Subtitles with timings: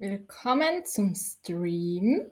[0.00, 2.30] Willkommen zum Stream.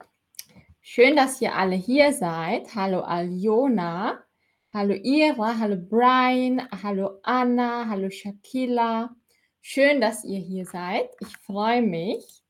[0.79, 2.73] Schön, dass ihr alle hier seid.
[2.75, 4.23] Hallo Aljona,
[4.71, 9.13] hallo Ira, hallo Brian, hallo Anna, hallo Shakila.
[9.59, 11.09] Schön, dass ihr hier seid.
[11.19, 12.41] Ich freue mich.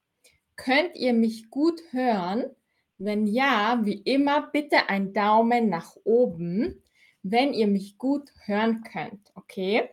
[0.55, 2.55] Könnt ihr mich gut hören?
[2.99, 6.83] Wenn ja, wie immer, bitte ein Daumen nach oben,
[7.23, 9.31] wenn ihr mich gut hören könnt.
[9.33, 9.89] Okay?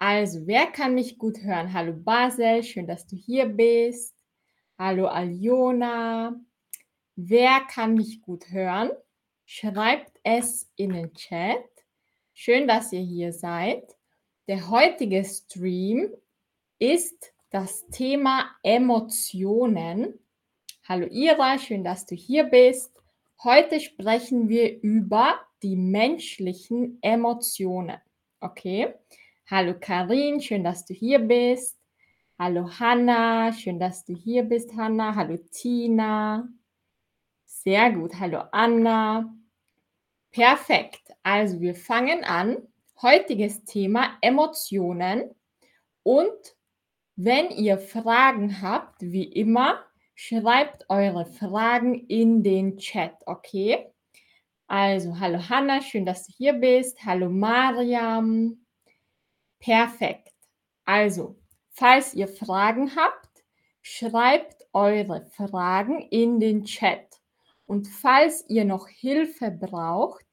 [0.00, 1.72] Also, wer kann mich gut hören?
[1.72, 4.19] Hallo Basel, schön, dass du hier bist.
[4.82, 6.40] Hallo Aljona.
[7.14, 8.90] Wer kann mich gut hören?
[9.44, 11.68] Schreibt es in den Chat.
[12.32, 13.94] Schön, dass ihr hier seid.
[14.48, 16.08] Der heutige Stream
[16.78, 20.18] ist das Thema Emotionen.
[20.88, 22.90] Hallo Ira, schön, dass du hier bist.
[23.44, 27.98] Heute sprechen wir über die menschlichen Emotionen.
[28.40, 28.94] Okay?
[29.44, 31.79] Hallo Karin, schön, dass du hier bist.
[32.42, 35.14] Hallo Hanna, schön, dass du hier bist, Hanna.
[35.14, 36.48] Hallo Tina.
[37.44, 38.18] Sehr gut.
[38.18, 39.36] Hallo Anna.
[40.30, 41.02] Perfekt.
[41.22, 42.66] Also wir fangen an.
[43.02, 45.34] Heutiges Thema Emotionen.
[46.02, 46.56] Und
[47.14, 53.92] wenn ihr Fragen habt, wie immer, schreibt eure Fragen in den Chat, okay?
[54.66, 57.04] Also, hallo Hanna, schön, dass du hier bist.
[57.04, 58.64] Hallo Mariam.
[59.58, 60.32] Perfekt.
[60.86, 61.39] Also,
[61.80, 63.42] falls ihr Fragen habt,
[63.80, 67.18] schreibt eure Fragen in den Chat.
[67.66, 70.26] Und falls ihr noch Hilfe braucht,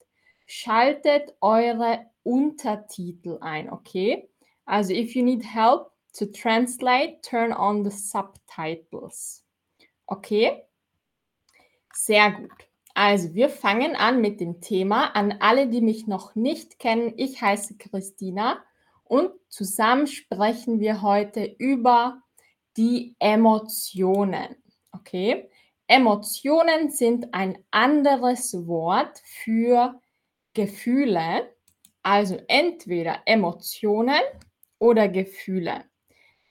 [0.46, 4.30] schaltet eure Untertitel ein, okay?
[4.66, 9.46] Also, if you need help to translate, turn on the subtitles.
[10.08, 10.64] Okay?
[11.94, 12.52] Sehr gut.
[12.94, 15.16] Also, wir fangen an mit dem Thema.
[15.16, 18.62] An alle, die mich noch nicht kennen, ich heiße Christina
[19.10, 22.22] und zusammen sprechen wir heute über
[22.76, 24.56] die Emotionen.
[24.92, 25.50] Okay?
[25.88, 30.00] Emotionen sind ein anderes Wort für
[30.54, 31.54] Gefühle,
[32.04, 34.22] also entweder Emotionen
[34.80, 35.86] oder Gefühle.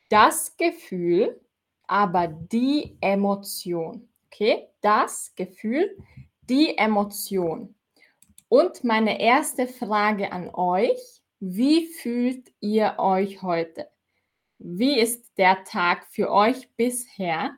[0.09, 1.41] Das Gefühl,
[1.87, 4.09] aber die Emotion.
[4.27, 4.69] Okay?
[4.81, 5.97] Das Gefühl,
[6.49, 7.75] die Emotion.
[8.49, 13.89] Und meine erste Frage an euch, wie fühlt ihr euch heute?
[14.59, 17.57] Wie ist der Tag für euch bisher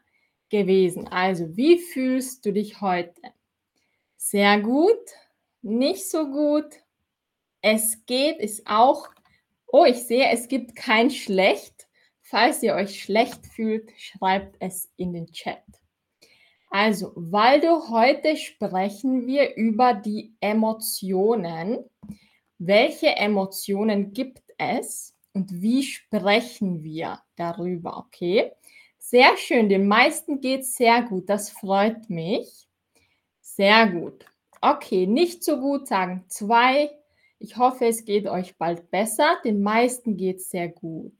[0.48, 1.06] gewesen?
[1.08, 3.20] Also, wie fühlst du dich heute?
[4.16, 4.98] Sehr gut,
[5.62, 6.66] nicht so gut.
[7.60, 9.08] Es geht, ist auch.
[9.66, 11.88] Oh, ich sehe, es gibt kein schlecht.
[12.22, 15.62] Falls ihr euch schlecht fühlt, schreibt es in den Chat.
[16.70, 21.84] Also, Waldo, heute sprechen wir über die Emotionen.
[22.58, 27.96] Welche Emotionen gibt es und wie sprechen wir darüber?
[27.98, 28.52] Okay,
[28.98, 29.68] sehr schön.
[29.68, 31.28] Den meisten geht es sehr gut.
[31.28, 32.68] Das freut mich.
[33.40, 34.26] Sehr gut.
[34.60, 36.90] Okay, nicht so gut sagen zwei.
[37.38, 39.36] Ich hoffe, es geht euch bald besser.
[39.44, 41.12] Den meisten geht es sehr gut.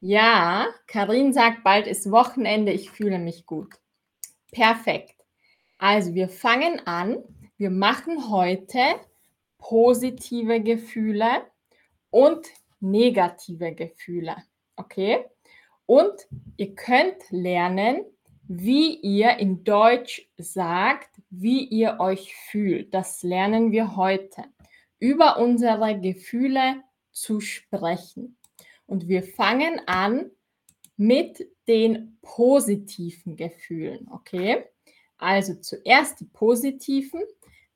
[0.00, 2.72] Ja, Karin sagt, bald ist Wochenende.
[2.72, 3.74] Ich fühle mich gut.
[4.50, 5.16] Perfekt.
[5.76, 7.18] Also, wir fangen an.
[7.58, 8.80] Wir machen heute
[9.58, 11.42] positive Gefühle
[12.10, 12.46] und
[12.80, 14.36] negative Gefühle.
[14.76, 15.24] Okay?
[15.86, 16.14] Und
[16.56, 18.04] ihr könnt lernen,
[18.46, 22.94] wie ihr in Deutsch sagt, wie ihr euch fühlt.
[22.94, 24.44] Das lernen wir heute.
[24.98, 26.82] Über unsere Gefühle
[27.12, 28.36] zu sprechen.
[28.86, 30.30] Und wir fangen an
[30.96, 34.08] mit den positiven Gefühlen.
[34.10, 34.64] Okay?
[35.18, 37.22] Also zuerst die positiven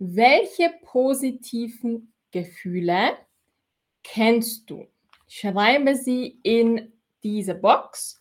[0.04, 3.16] welche positiven Gefühle
[4.02, 4.88] kennst du?
[5.28, 6.92] Schreibe sie in
[7.22, 8.20] diese Box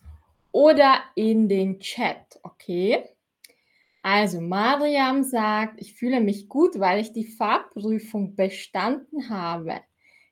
[0.52, 3.04] oder in den Chat, okay?
[4.04, 9.82] Also Mariam sagt, ich fühle mich gut, weil ich die Fahrprüfung bestanden habe.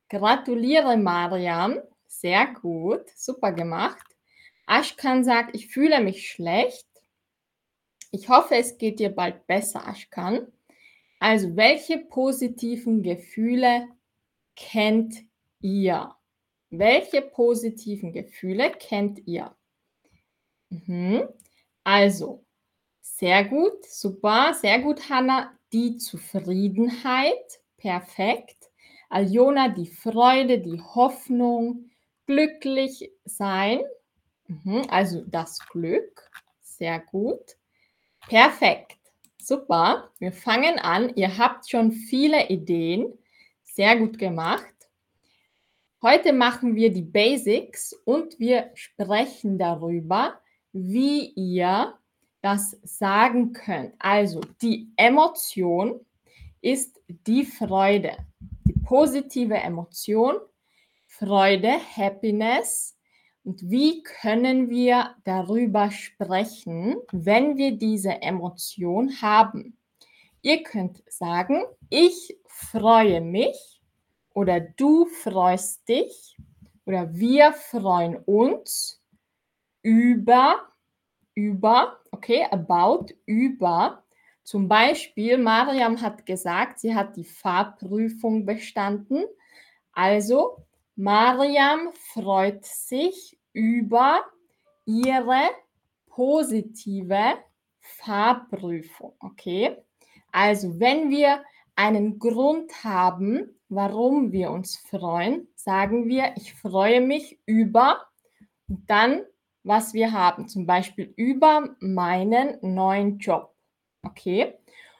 [0.08, 4.06] Gratuliere Mariam, sehr gut, super gemacht.
[4.68, 6.88] Ashkan sagt, ich fühle mich schlecht.
[8.12, 10.48] Ich hoffe, es geht dir bald besser, Ashkan.
[11.19, 13.88] Also, welche positiven Gefühle
[14.56, 15.16] kennt
[15.62, 16.16] ihr?
[16.69, 19.56] Welche positiven Gefühle kennt ihr?
[20.69, 21.27] Mhm.
[21.83, 22.45] Also,
[23.01, 25.51] sehr gut, super, sehr gut, Hanna.
[25.74, 28.69] Die Zufriedenheit, perfekt.
[29.10, 31.89] Aljona, die Freude, die Hoffnung,
[32.27, 33.81] glücklich sein,
[34.48, 34.83] mhm.
[34.89, 36.30] also das Glück,
[36.62, 37.57] sehr gut.
[38.27, 38.99] Perfekt.
[39.50, 41.12] Super, wir fangen an.
[41.16, 43.18] Ihr habt schon viele Ideen.
[43.63, 44.75] Sehr gut gemacht.
[46.04, 50.40] Heute machen wir die Basics und wir sprechen darüber,
[50.72, 51.98] wie ihr
[52.44, 53.96] das sagen könnt.
[53.98, 56.00] Also die Emotion
[56.62, 58.18] ist die Freude,
[58.66, 60.36] die positive Emotion,
[61.07, 62.99] Freude, Happiness.
[63.44, 69.77] Und wie können wir darüber sprechen, wenn wir diese Emotion haben?
[70.41, 73.81] Ihr könnt sagen, ich freue mich
[74.33, 76.38] oder du freust dich
[76.86, 79.01] oder wir freuen uns
[79.81, 80.68] über,
[81.33, 84.03] über, okay, about, über.
[84.44, 89.25] Zum Beispiel, Mariam hat gesagt, sie hat die Fahrprüfung bestanden.
[89.92, 90.65] Also,
[91.01, 94.19] Mariam freut sich über
[94.84, 95.50] ihre
[96.07, 97.36] positive
[97.80, 99.78] Fahrprüfung, okay?
[100.34, 101.42] Also, wenn wir
[101.78, 108.02] einen Grund haben, warum wir uns freuen, sagen wir, ich freue mich über
[108.68, 109.22] dann,
[109.63, 113.56] was wir haben, zum Beispiel über meinen neuen Job.
[114.04, 114.54] Okay?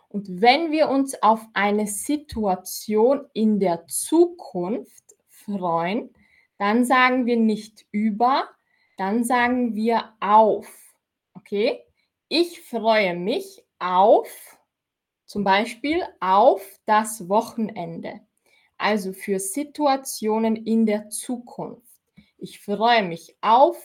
[0.08, 5.09] Und wenn wir uns auf eine Situation in der Zukunft
[5.58, 6.14] freuen,
[6.58, 8.50] dann sagen wir nicht über,
[8.98, 10.68] dann sagen wir auf.
[11.34, 11.82] Okay?
[12.28, 14.58] Ich freue mich auf
[15.26, 18.20] zum Beispiel auf das Wochenende,
[18.78, 22.02] also für Situationen in der Zukunft.
[22.38, 23.78] Ich freue mich auf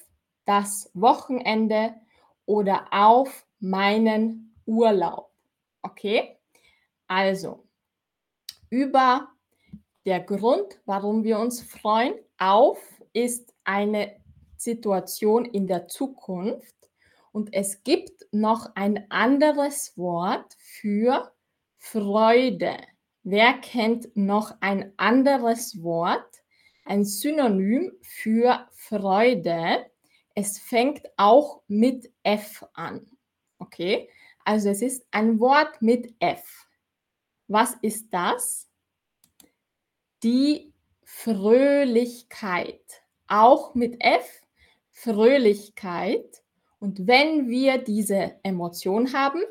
[0.47, 1.95] das Wochenende
[2.47, 5.31] oder auf meinen Urlaub.
[5.83, 6.39] Okay?
[7.07, 7.67] Also,
[8.71, 9.34] über
[10.05, 12.79] der Grund, warum wir uns freuen, auf
[13.13, 14.17] ist eine
[14.57, 16.75] Situation in der Zukunft
[17.33, 21.33] und es gibt noch ein anderes Wort für
[21.79, 22.77] Freude.
[23.23, 26.43] Wer kennt noch ein anderes Wort,
[26.85, 29.87] ein Synonym für Freude?
[30.35, 33.11] Es fängt auch mit F an.
[33.59, 34.11] Okay,
[34.45, 36.67] also es ist ein Wort mit F.
[37.49, 38.69] Was ist das?
[40.25, 40.73] Die
[41.05, 42.81] Fröhlichkeit.
[43.29, 44.41] Auch mit F.
[44.91, 46.43] Fröhlichkeit.
[46.81, 49.43] Und wenn wir diese Emotion haben,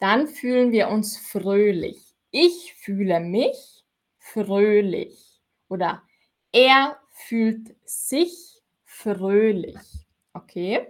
[0.00, 2.16] dann fühlen wir uns fröhlich.
[2.32, 3.84] Ich fühle mich
[4.18, 6.02] fröhlich oder
[6.50, 9.78] er fühlt sich fröhlich.
[10.32, 10.88] Okay?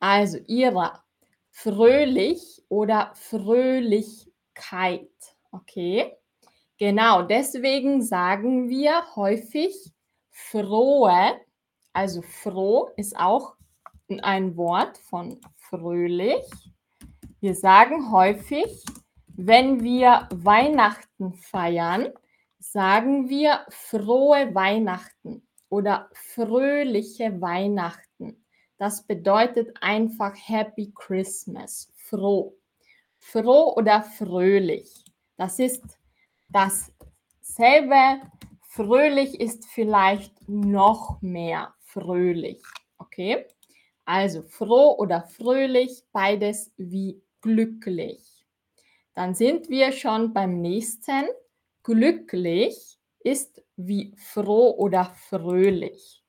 [0.00, 1.04] Also ihrer
[1.50, 5.10] fröhlich oder Fröhlichkeit.
[5.52, 6.17] Okay?
[6.78, 9.74] Genau, deswegen sagen wir häufig
[10.30, 11.40] frohe,
[11.92, 13.56] also froh ist auch
[14.22, 16.44] ein Wort von fröhlich.
[17.40, 18.84] Wir sagen häufig,
[19.26, 22.12] wenn wir Weihnachten feiern,
[22.60, 28.44] sagen wir frohe Weihnachten oder fröhliche Weihnachten.
[28.76, 32.56] Das bedeutet einfach Happy Christmas, froh.
[33.18, 35.04] Froh oder fröhlich.
[35.36, 35.82] Das ist
[36.50, 38.20] dasselbe.
[38.68, 42.62] Fröhlich ist vielleicht noch mehr fröhlich.
[42.98, 43.46] Okay?
[44.04, 48.46] Also froh oder fröhlich, beides wie glücklich.
[49.14, 51.26] Dann sind wir schon beim nächsten.
[51.82, 56.22] Glücklich ist wie froh oder fröhlich.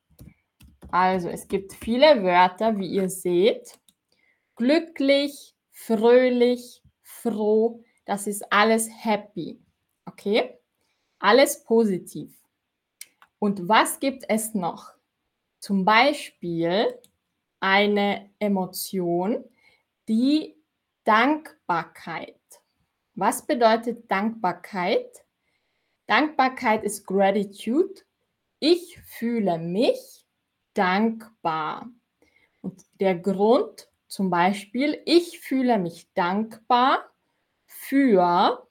[0.92, 3.80] Also es gibt viele Wörter, wie ihr seht.
[4.56, 9.62] Glücklich, fröhlich, froh, das ist alles happy.
[10.10, 10.58] Okay?
[11.20, 12.34] Alles positiv.
[13.38, 14.94] Und was gibt es noch?
[15.60, 17.00] Zum Beispiel
[17.60, 19.46] eine Emotion,
[20.08, 20.56] die
[21.04, 22.40] Dankbarkeit.
[23.14, 25.26] Was bedeutet Dankbarkeit?
[26.08, 28.02] Dankbarkeit ist Gratitude.
[28.60, 30.26] Ich fühle mich
[30.74, 31.90] dankbar.
[32.62, 37.06] Und der Grund zum Beispiel, ich fühle mich dankbar
[37.68, 38.69] für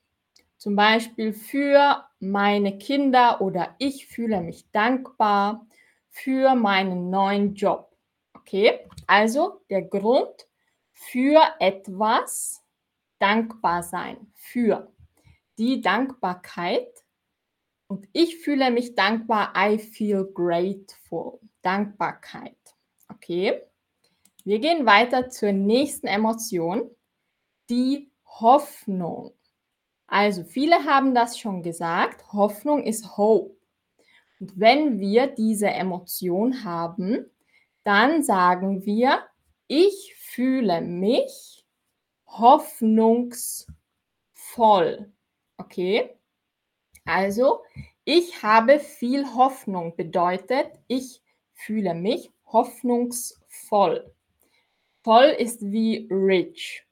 [0.58, 5.66] zum Beispiel für meine Kinder oder ich fühle mich dankbar
[6.10, 7.96] für meinen neuen Job.
[8.34, 10.48] Okay, also der Grund
[10.92, 12.64] für etwas
[13.18, 14.92] dankbar sein, für
[15.58, 16.88] die Dankbarkeit.
[17.86, 22.56] Und ich fühle mich dankbar, I feel grateful, Dankbarkeit.
[23.08, 23.62] Okay,
[24.44, 26.90] wir gehen weiter zur nächsten Emotion,
[27.70, 29.37] die Hoffnung.
[30.08, 33.54] Also viele haben das schon gesagt, Hoffnung ist Hope.
[34.40, 37.26] Und wenn wir diese Emotion haben,
[37.84, 39.20] dann sagen wir,
[39.66, 41.66] ich fühle mich
[42.26, 45.12] hoffnungsvoll.
[45.58, 46.16] Okay?
[47.04, 47.62] Also,
[48.04, 51.22] ich habe viel Hoffnung bedeutet, ich
[51.52, 54.14] fühle mich hoffnungsvoll.
[55.02, 56.86] Voll ist wie rich.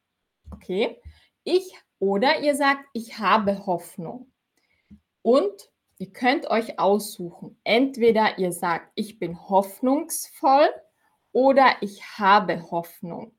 [0.51, 1.01] Okay?
[1.45, 4.33] Ich oder ihr sagt, ich habe Hoffnung.
[5.23, 7.59] Und ihr könnt euch aussuchen.
[7.65, 10.69] Entweder ihr sagt, ich bin hoffnungsvoll
[11.33, 13.35] oder ich habe Hoffnung.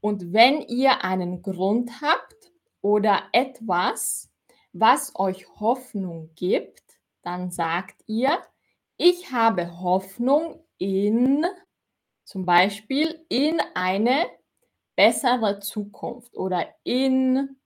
[0.00, 4.30] Und wenn ihr einen Grund habt oder etwas,
[4.72, 6.82] was euch Hoffnung gibt,
[7.22, 8.38] dann sagt ihr,
[8.96, 11.46] ich habe Hoffnung in
[12.24, 14.26] zum Beispiel in eine
[14.98, 17.56] bessere Zukunft oder in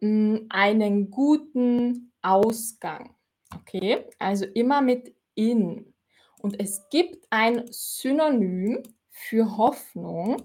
[0.00, 3.14] hm, einen guten Ausgang.
[3.54, 5.94] Okay, also immer mit in.
[6.42, 10.42] Und es gibt ein Synonym für Hoffnung.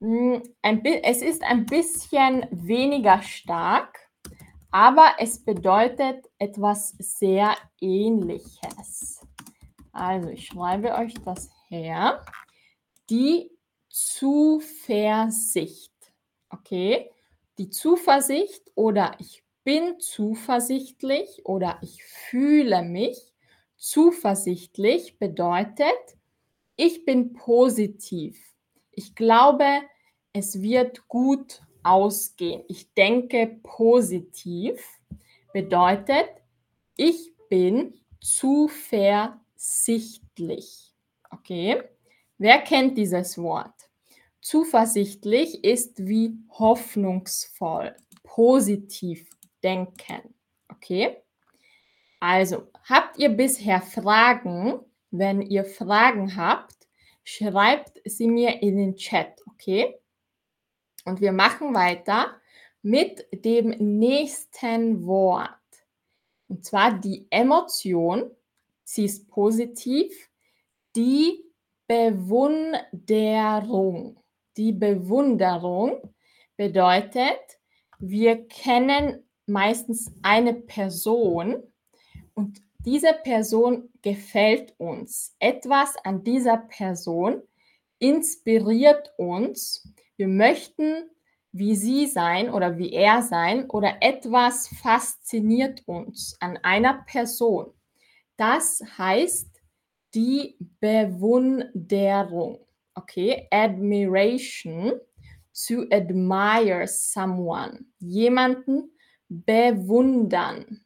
[0.00, 0.42] Hm,
[1.02, 3.98] es ist ein bisschen weniger stark,
[4.70, 9.26] aber es bedeutet etwas sehr Ähnliches.
[9.92, 12.22] Also ich schreibe euch das her.
[13.08, 13.55] Die
[13.96, 15.94] Zuversicht.
[16.50, 17.10] Okay?
[17.56, 23.32] Die Zuversicht oder ich bin zuversichtlich oder ich fühle mich
[23.76, 26.18] zuversichtlich bedeutet,
[26.76, 28.38] ich bin positiv.
[28.90, 29.80] Ich glaube,
[30.34, 32.64] es wird gut ausgehen.
[32.68, 34.84] Ich denke positiv
[35.54, 36.28] bedeutet,
[36.98, 40.92] ich bin zuversichtlich.
[41.30, 41.82] Okay?
[42.38, 43.75] Wer kennt dieses Wort?
[44.46, 49.28] Zuversichtlich ist wie hoffnungsvoll, positiv
[49.60, 50.36] denken.
[50.68, 51.16] Okay?
[52.20, 54.78] Also, habt ihr bisher Fragen?
[55.10, 56.76] Wenn ihr Fragen habt,
[57.24, 59.98] schreibt sie mir in den Chat, okay?
[61.04, 62.40] Und wir machen weiter
[62.82, 65.58] mit dem nächsten Wort.
[66.46, 68.30] Und zwar die Emotion,
[68.84, 70.30] sie ist positiv,
[70.94, 71.44] die
[71.88, 74.22] Bewunderung.
[74.56, 76.14] Die Bewunderung
[76.56, 77.40] bedeutet,
[77.98, 81.62] wir kennen meistens eine Person
[82.34, 85.34] und diese Person gefällt uns.
[85.38, 87.42] Etwas an dieser Person
[87.98, 89.92] inspiriert uns.
[90.16, 91.10] Wir möchten
[91.58, 97.72] wie sie sein oder wie er sein oder etwas fasziniert uns an einer Person.
[98.36, 99.48] Das heißt
[100.14, 102.65] die Bewunderung.
[102.98, 105.00] Okay, admiration,
[105.66, 108.90] to admire someone, jemanden
[109.28, 110.80] bewundern.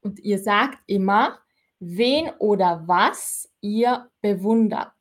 [0.00, 1.38] Und ihr sagt immer,
[1.78, 4.92] wen oder was ihr bewundert.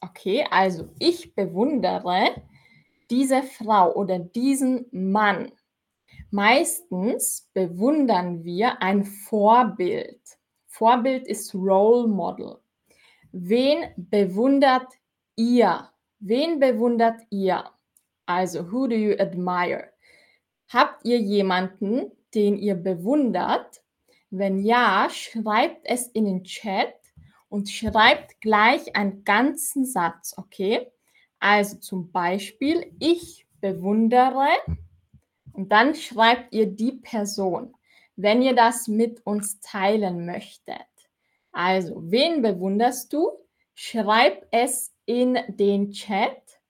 [0.00, 2.42] Okay, also ich bewundere
[3.10, 5.52] diese Frau oder diesen Mann.
[6.30, 10.20] Meistens bewundern wir ein Vorbild.
[10.66, 12.56] Vorbild ist Role Model.
[13.32, 14.86] Wen bewundert
[15.36, 15.90] ihr?
[16.18, 17.64] Wen bewundert ihr?
[18.26, 19.90] Also, who do you admire?
[20.68, 23.82] Habt ihr jemanden, den ihr bewundert?
[24.30, 26.94] Wenn ja, schreibt es in den Chat
[27.48, 30.92] und schreibt gleich einen ganzen Satz, okay?
[31.40, 34.48] Also zum Beispiel, ich bewundere
[35.52, 37.74] und dann schreibt ihr die Person,
[38.16, 40.86] wenn ihr das mit uns teilen möchtet.
[41.52, 43.30] Also, wen bewunderst du?
[43.74, 46.60] Schreib es in den Chat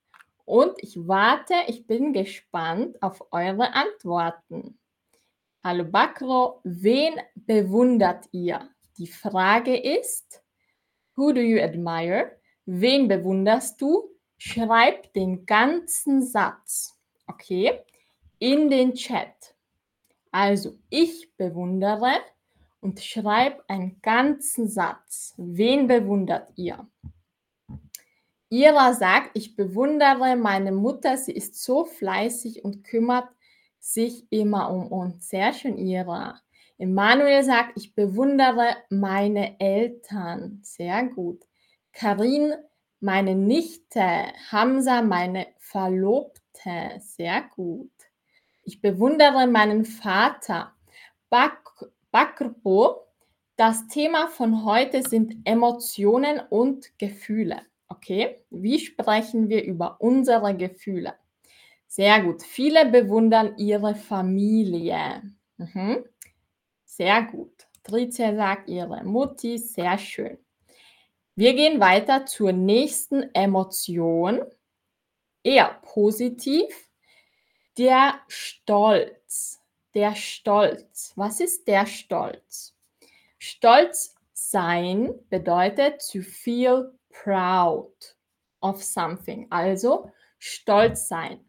[0.46, 4.78] und ich warte, ich bin gespannt auf eure Antworten.
[5.62, 8.66] Hallo Bakro, wen bewundert ihr?
[8.96, 10.42] Die Frage ist,
[11.16, 12.32] who do you admire?
[12.64, 14.08] Wen bewunderst du?
[14.38, 17.80] Schreib den ganzen Satz, okay,
[18.38, 19.54] in den Chat.
[20.32, 22.22] Also, ich bewundere
[22.80, 25.34] und schreib einen ganzen Satz.
[25.36, 26.88] Wen bewundert ihr?
[28.52, 33.28] Ira sagt, ich bewundere meine Mutter, sie ist so fleißig und kümmert
[33.78, 35.28] sich immer um uns.
[35.28, 36.40] Sehr schön, Ira.
[36.76, 40.58] Emanuel sagt, ich bewundere meine Eltern.
[40.62, 41.46] Sehr gut.
[41.92, 42.54] Karin,
[42.98, 44.02] meine Nichte.
[44.50, 46.98] Hamza, meine Verlobte.
[46.98, 47.92] Sehr gut.
[48.64, 50.72] Ich bewundere meinen Vater.
[51.28, 51.62] Bak
[52.10, 53.06] Bakrpo.
[53.56, 57.60] Das Thema von heute sind Emotionen und Gefühle.
[57.90, 61.14] Okay, wie sprechen wir über unsere Gefühle?
[61.86, 62.42] Sehr gut.
[62.42, 65.22] Viele bewundern ihre Familie.
[65.58, 66.04] Mhm.
[66.84, 67.66] Sehr gut.
[67.82, 69.58] Tricia sagt ihre Mutti.
[69.58, 70.38] Sehr schön.
[71.34, 74.40] Wir gehen weiter zur nächsten Emotion.
[75.42, 76.88] Eher positiv.
[77.76, 79.60] Der Stolz
[79.94, 81.12] der Stolz.
[81.16, 82.76] Was ist der Stolz?
[83.38, 87.92] Stolz sein bedeutet to feel proud
[88.60, 89.46] of something.
[89.50, 91.40] Also stolz sein.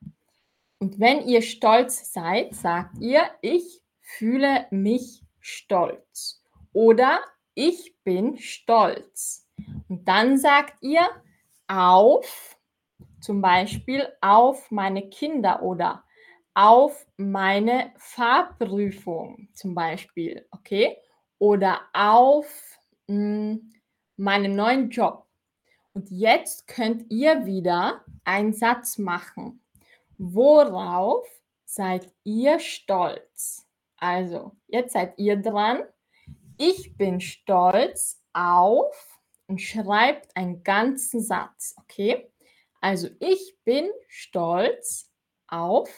[0.79, 6.43] Und wenn ihr stolz seid, sagt ihr, ich fühle mich stolz.
[6.73, 7.19] Oder
[7.53, 9.47] ich bin stolz.
[9.87, 11.07] Und dann sagt ihr
[11.67, 12.57] auf,
[13.19, 16.03] zum Beispiel auf meine Kinder oder
[16.53, 20.97] auf meine Fahrprüfung zum Beispiel, okay?
[21.37, 22.47] Oder auf
[23.07, 23.73] mh, hm,
[24.17, 25.25] meinen neuen Job.
[25.93, 29.61] Und jetzt könnt ihr wieder einen Satz machen.
[30.17, 31.27] Worauf
[31.65, 33.67] seid ihr stolz?
[33.97, 35.83] Also, jetzt seid ihr dran.
[36.57, 42.31] Ich bin stolz auf und schreibt einen ganzen Satz, okay?
[42.79, 45.11] Also, ich bin stolz
[45.47, 45.89] auf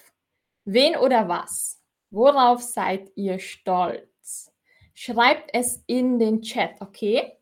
[0.66, 1.82] wen oder was?
[2.10, 4.52] Worauf seid ihr stolz?
[4.94, 7.38] Schreibt es in den Chat, okay?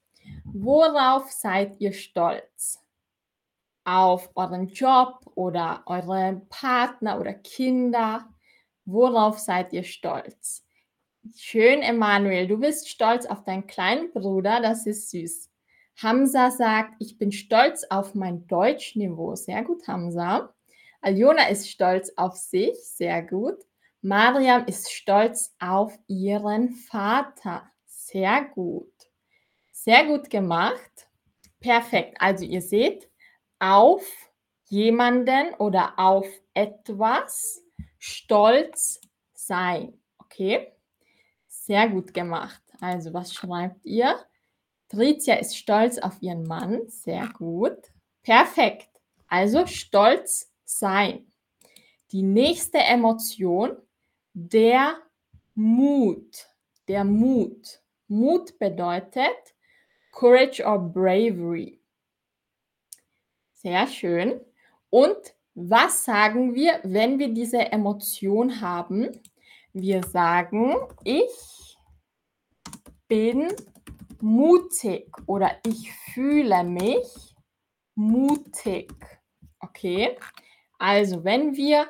[0.46, 2.80] Worauf seid ihr stolz?
[3.84, 8.28] Auf euren Job oder euren Partner oder Kinder?
[8.86, 10.66] Worauf seid ihr stolz?
[11.36, 12.48] Schön, Emanuel.
[12.48, 14.60] Du bist stolz auf deinen kleinen Bruder.
[14.62, 15.50] Das ist süß.
[16.02, 19.36] Hamza sagt, ich bin stolz auf mein Deutschniveau.
[19.36, 20.54] Sehr gut, Hamza.
[21.02, 22.76] Aljona ist stolz auf sich.
[22.84, 23.58] Sehr gut.
[24.02, 27.70] Mariam ist stolz auf ihren Vater.
[27.86, 28.92] Sehr gut.
[29.84, 31.10] Sehr gut gemacht.
[31.60, 32.16] Perfekt.
[32.20, 33.10] Also ihr seht,
[33.58, 34.06] auf
[34.66, 37.64] jemanden oder auf etwas
[37.98, 39.02] stolz
[39.34, 40.00] sein.
[40.20, 40.72] Okay?
[41.48, 42.62] Sehr gut gemacht.
[42.80, 44.24] Also was schreibt ihr?
[44.88, 46.88] Tricia ist stolz auf ihren Mann.
[46.88, 47.80] Sehr gut.
[48.22, 49.02] Perfekt.
[49.26, 51.26] Also stolz sein.
[52.12, 53.78] Die nächste Emotion,
[54.34, 55.02] der
[55.56, 56.48] Mut.
[56.88, 57.82] Der Mut.
[58.08, 59.56] Mut bedeutet,
[60.12, 61.80] Courage or Bravery.
[63.54, 64.42] Sehr schön.
[64.90, 65.18] Und
[65.54, 69.10] was sagen wir, wenn wir diese Emotion haben?
[69.74, 71.78] Wir sagen, ich
[73.08, 73.54] bin
[74.22, 77.36] mutig oder ich fühle mich
[77.96, 78.94] mutig.
[79.60, 80.18] Okay?
[80.78, 81.88] Also, wenn wir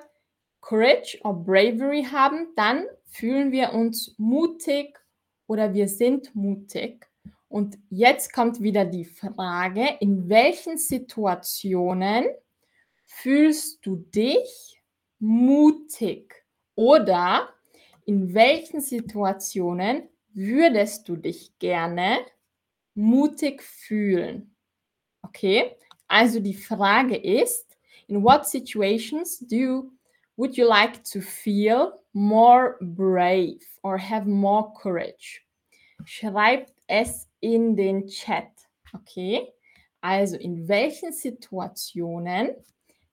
[0.62, 4.98] Courage or Bravery haben, dann fühlen wir uns mutig
[5.48, 7.11] oder wir sind mutig.
[7.52, 12.28] Und jetzt kommt wieder die Frage, in welchen Situationen
[13.04, 14.82] fühlst du dich
[15.20, 16.34] mutig?
[16.76, 17.50] Oder
[18.06, 22.20] in welchen Situationen würdest du dich gerne
[22.96, 24.56] mutig fühlen?
[25.22, 25.76] Okay,
[26.08, 29.92] also die Frage ist, in what situations do you,
[30.38, 35.42] would you like to feel more brave or have more courage?
[36.06, 38.50] Schreibt es in den Chat.
[38.94, 39.48] Okay?
[40.00, 42.52] Also, in welchen Situationen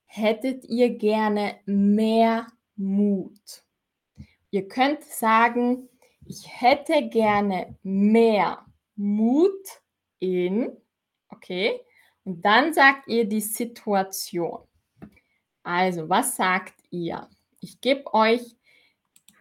[0.05, 3.63] hättet ihr gerne mehr Mut?
[4.49, 5.89] Ihr könnt sagen,
[6.25, 8.65] ich hätte gerne mehr
[8.95, 9.81] Mut
[10.19, 10.71] in,
[11.29, 11.79] okay?
[12.23, 14.59] Und dann sagt ihr die Situation.
[15.63, 17.29] Also, was sagt ihr?
[17.59, 18.55] Ich gebe euch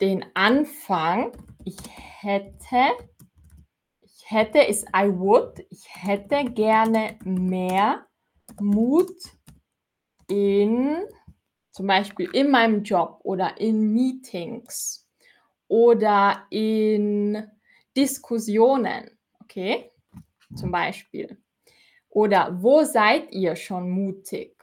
[0.01, 1.33] den Anfang.
[1.65, 1.79] Ich
[2.21, 2.93] hätte
[4.31, 5.65] hätte ist I would.
[5.71, 8.07] Ich hätte gerne mehr
[8.61, 9.17] Mut
[10.29, 10.99] in
[11.71, 15.09] zum Beispiel in meinem Job oder in Meetings
[15.69, 17.49] oder in
[17.97, 19.11] Diskussionen.
[19.43, 19.91] Okay?
[20.55, 21.39] Zum Beispiel.
[22.11, 24.57] Oder wo seid ihr schon mutig?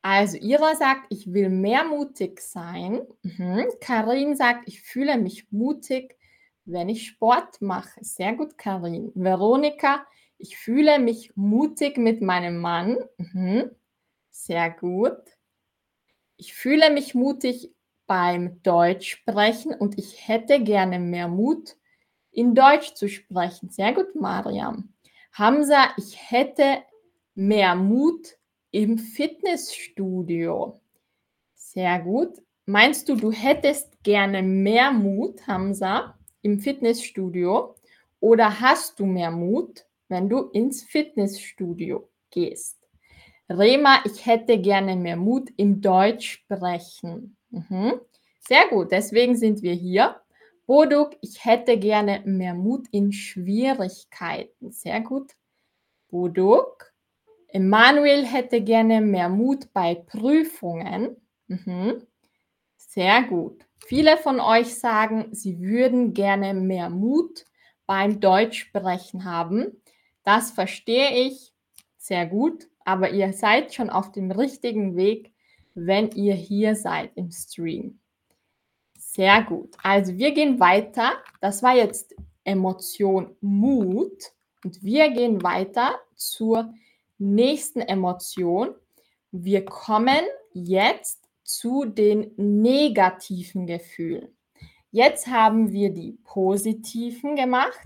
[0.00, 3.02] Also Ira sagt, ich will mehr mutig sein.
[3.22, 3.66] Mhm.
[3.80, 6.16] Karin sagt, ich fühle mich mutig,
[6.64, 8.02] wenn ich Sport mache.
[8.02, 9.12] Sehr gut, Karin.
[9.14, 10.06] Veronika,
[10.38, 12.98] ich fühle mich mutig mit meinem Mann.
[13.16, 13.70] Mhm.
[14.30, 15.18] Sehr gut.
[16.36, 17.72] Ich fühle mich mutig
[18.06, 21.76] beim Deutsch sprechen und ich hätte gerne mehr Mut,
[22.32, 23.70] in Deutsch zu sprechen.
[23.70, 24.92] Sehr gut, Mariam.
[25.32, 26.82] Hamza, ich hätte
[27.34, 28.36] mehr Mut
[28.70, 30.80] im Fitnessstudio.
[31.54, 32.42] Sehr gut.
[32.66, 36.18] Meinst du, du hättest gerne mehr Mut, Hamza?
[36.42, 37.74] Im Fitnessstudio
[38.20, 42.78] oder hast du mehr Mut, wenn du ins Fitnessstudio gehst?
[43.48, 47.36] Rema, ich hätte gerne mehr Mut im Deutsch sprechen.
[47.50, 48.00] Mhm.
[48.40, 50.20] Sehr gut, deswegen sind wir hier.
[50.66, 54.72] Boduk, ich hätte gerne mehr Mut in Schwierigkeiten.
[54.72, 55.32] Sehr gut.
[56.08, 56.92] Boduk.
[57.48, 61.16] Emanuel hätte gerne mehr Mut bei Prüfungen.
[61.48, 62.06] Mhm.
[62.76, 63.66] Sehr gut.
[63.86, 67.44] Viele von euch sagen, sie würden gerne mehr Mut
[67.86, 69.82] beim Deutschsprechen haben.
[70.24, 71.52] Das verstehe ich
[71.98, 75.32] sehr gut, aber ihr seid schon auf dem richtigen Weg.
[75.74, 77.98] wenn ihr hier seid im Stream.
[78.98, 79.74] Sehr gut.
[79.82, 81.12] Also wir gehen weiter.
[81.40, 82.14] Das war jetzt
[82.44, 84.32] Emotion Mut.
[84.64, 86.72] Und wir gehen weiter zur
[87.18, 88.74] nächsten Emotion.
[89.30, 90.20] Wir kommen
[90.52, 94.36] jetzt zu den negativen Gefühlen.
[94.90, 97.80] Jetzt haben wir die positiven gemacht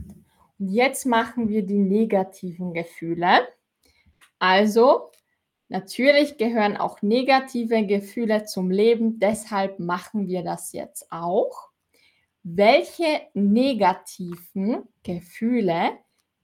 [0.59, 3.47] und jetzt machen wir die negativen Gefühle.
[4.39, 5.13] Also
[5.69, 11.71] natürlich gehören auch negative Gefühle zum Leben, deshalb machen wir das jetzt auch.
[12.43, 15.99] Welche negativen Gefühle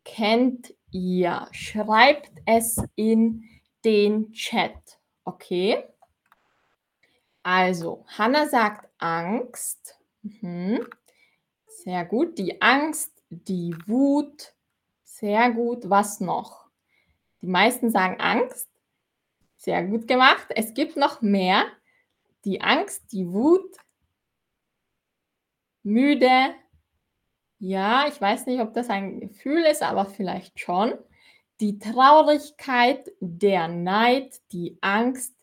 [0.04, 1.48] kennt ihr?
[1.52, 3.44] Schreibt es in
[3.84, 5.84] den Chat, okay?
[7.42, 9.98] Also, Hannah sagt Angst.
[10.22, 10.86] Mhm.
[11.66, 12.38] Sehr gut.
[12.38, 14.54] Die Angst, die Wut.
[15.04, 15.90] Sehr gut.
[15.90, 16.68] Was noch?
[17.40, 18.68] Die meisten sagen Angst.
[19.56, 20.46] Sehr gut gemacht.
[20.50, 21.66] Es gibt noch mehr.
[22.44, 23.76] Die Angst, die Wut,
[25.84, 26.54] müde.
[27.58, 30.94] Ja, ich weiß nicht, ob das ein Gefühl ist, aber vielleicht schon.
[31.60, 35.36] Die Traurigkeit, der Neid, die Angst,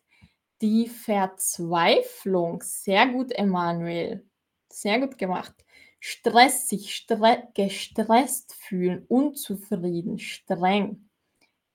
[0.60, 2.62] die Verzweiflung.
[2.62, 4.26] Sehr gut, Emanuel.
[4.68, 5.54] Sehr gut gemacht.
[5.98, 11.08] Stress, sich stre gestresst fühlen, unzufrieden, streng.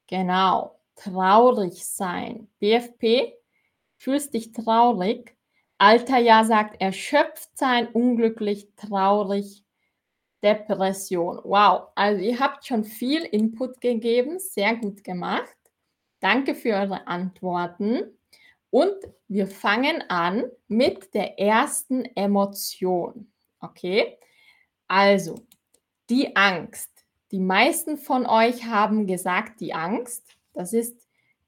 [0.07, 0.79] Genau.
[0.95, 2.47] Traurig sein.
[2.59, 3.33] BFP,
[3.97, 5.35] fühlst dich traurig.
[5.77, 9.65] Alter Ja sagt erschöpft sein, unglücklich, traurig,
[10.41, 11.41] Depression.
[11.43, 15.55] Wow, also ihr habt schon viel Input gegeben, sehr gut gemacht.
[16.19, 18.17] Danke für eure Antworten.
[18.69, 18.95] Und
[19.27, 23.31] wir fangen an mit der ersten Emotion.
[23.59, 24.17] Okay?
[24.87, 25.45] Also,
[26.09, 26.91] die Angst.
[27.31, 30.23] Die meisten von euch haben gesagt, die Angst,
[30.53, 31.07] das ist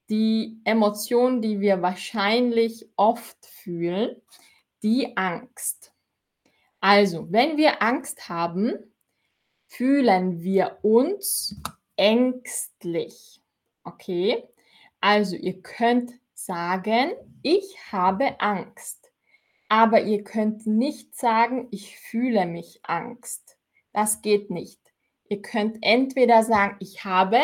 [0.09, 4.21] die Emotion, die wir wahrscheinlich oft fühlen,
[4.81, 5.93] die Angst.
[6.79, 8.73] Also, wenn wir Angst haben,
[9.67, 11.59] fühlen wir uns
[11.95, 13.41] ängstlich.
[13.83, 14.43] Okay?
[15.01, 19.11] Also, ihr könnt sagen, ich habe Angst.
[19.69, 23.57] Aber ihr könnt nicht sagen, ich fühle mich Angst.
[23.91, 24.79] Das geht nicht.
[25.29, 27.39] Ihr könnt entweder sagen, ich habe,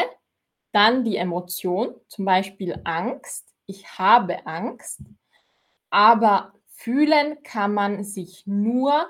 [0.72, 3.54] dann die Emotion, zum Beispiel Angst.
[3.66, 5.02] Ich habe Angst.
[5.90, 9.08] Aber fühlen kann man sich nur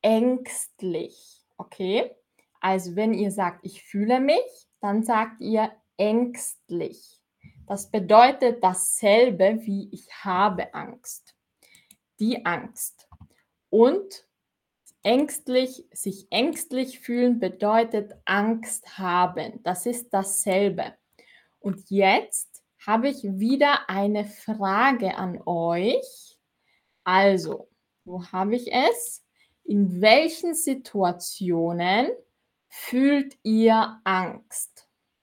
[0.00, 1.44] ängstlich.
[1.56, 2.14] Okay?
[2.60, 7.17] Also wenn ihr sagt, ich fühle mich, dann sagt ihr ängstlich.
[7.68, 11.36] Das bedeutet dasselbe wie ich habe Angst.
[12.18, 13.06] Die Angst.
[13.68, 14.26] Und
[15.02, 19.62] ängstlich, sich ängstlich fühlen bedeutet Angst haben.
[19.64, 20.94] Das ist dasselbe.
[21.60, 26.38] Und jetzt habe ich wieder eine Frage an euch.
[27.04, 27.68] Also,
[28.04, 29.26] wo habe ich es?
[29.64, 32.08] In welchen Situationen
[32.68, 34.77] fühlt ihr Angst?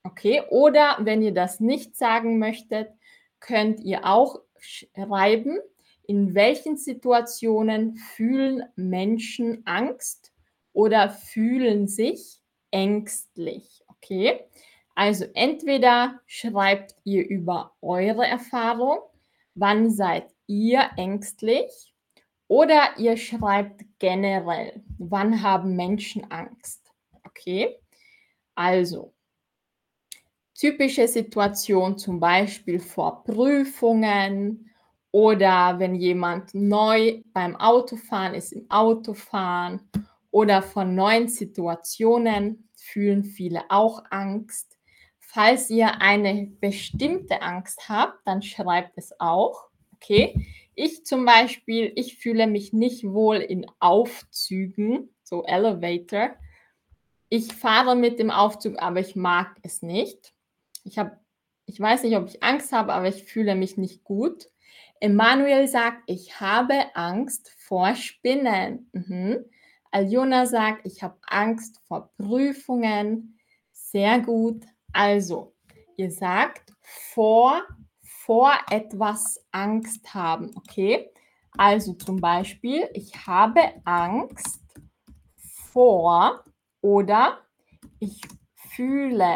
[0.06, 2.92] Okay, oder wenn ihr das nicht sagen möchtet,
[3.40, 5.58] könnt ihr auch schreiben,
[6.04, 10.32] in welchen Situationen fühlen Menschen Angst
[10.74, 12.40] oder fühlen sich
[12.70, 13.84] ängstlich.
[13.88, 14.42] Okay,
[14.94, 19.00] also entweder schreibt ihr über eure Erfahrung,
[19.56, 21.96] wann seid ihr ängstlich,
[22.48, 26.92] oder ihr schreibt generell, wann haben Menschen Angst.
[27.24, 27.80] Okay,
[28.54, 29.15] also
[30.56, 34.72] typische Situation zum Beispiel vor Prüfungen
[35.12, 39.82] oder wenn jemand neu beim Autofahren ist, im Autofahren
[40.32, 44.78] oder von neuen Situationen fühlen viele auch Angst.
[45.20, 49.66] Falls ihr eine bestimmte Angst habt, dann schreibt es auch.
[49.96, 56.36] Okay, ich zum Beispiel, ich fühle mich nicht wohl in Aufzügen, so Elevator.
[57.30, 60.35] Ich fahre mit dem Aufzug, aber ich mag es nicht.
[60.86, 61.20] Ich habe,
[61.66, 64.50] ich weiß nicht, ob ich Angst habe, aber ich fühle mich nicht gut.
[65.02, 68.90] Emanuel sagt, ich habe Angst vor Spinnen.
[68.94, 69.46] Mhm.
[69.92, 73.38] Aljona sagt, ich habe Angst vor Prüfungen.
[73.72, 74.64] Sehr gut.
[74.94, 75.54] Also,
[75.98, 77.62] ihr sagt vor,
[78.02, 80.52] vor etwas Angst haben.
[80.56, 81.12] Okay?
[81.58, 84.60] Also zum Beispiel, ich habe Angst
[85.72, 86.44] vor
[86.82, 87.40] oder
[88.00, 88.22] ich
[88.56, 89.36] fühle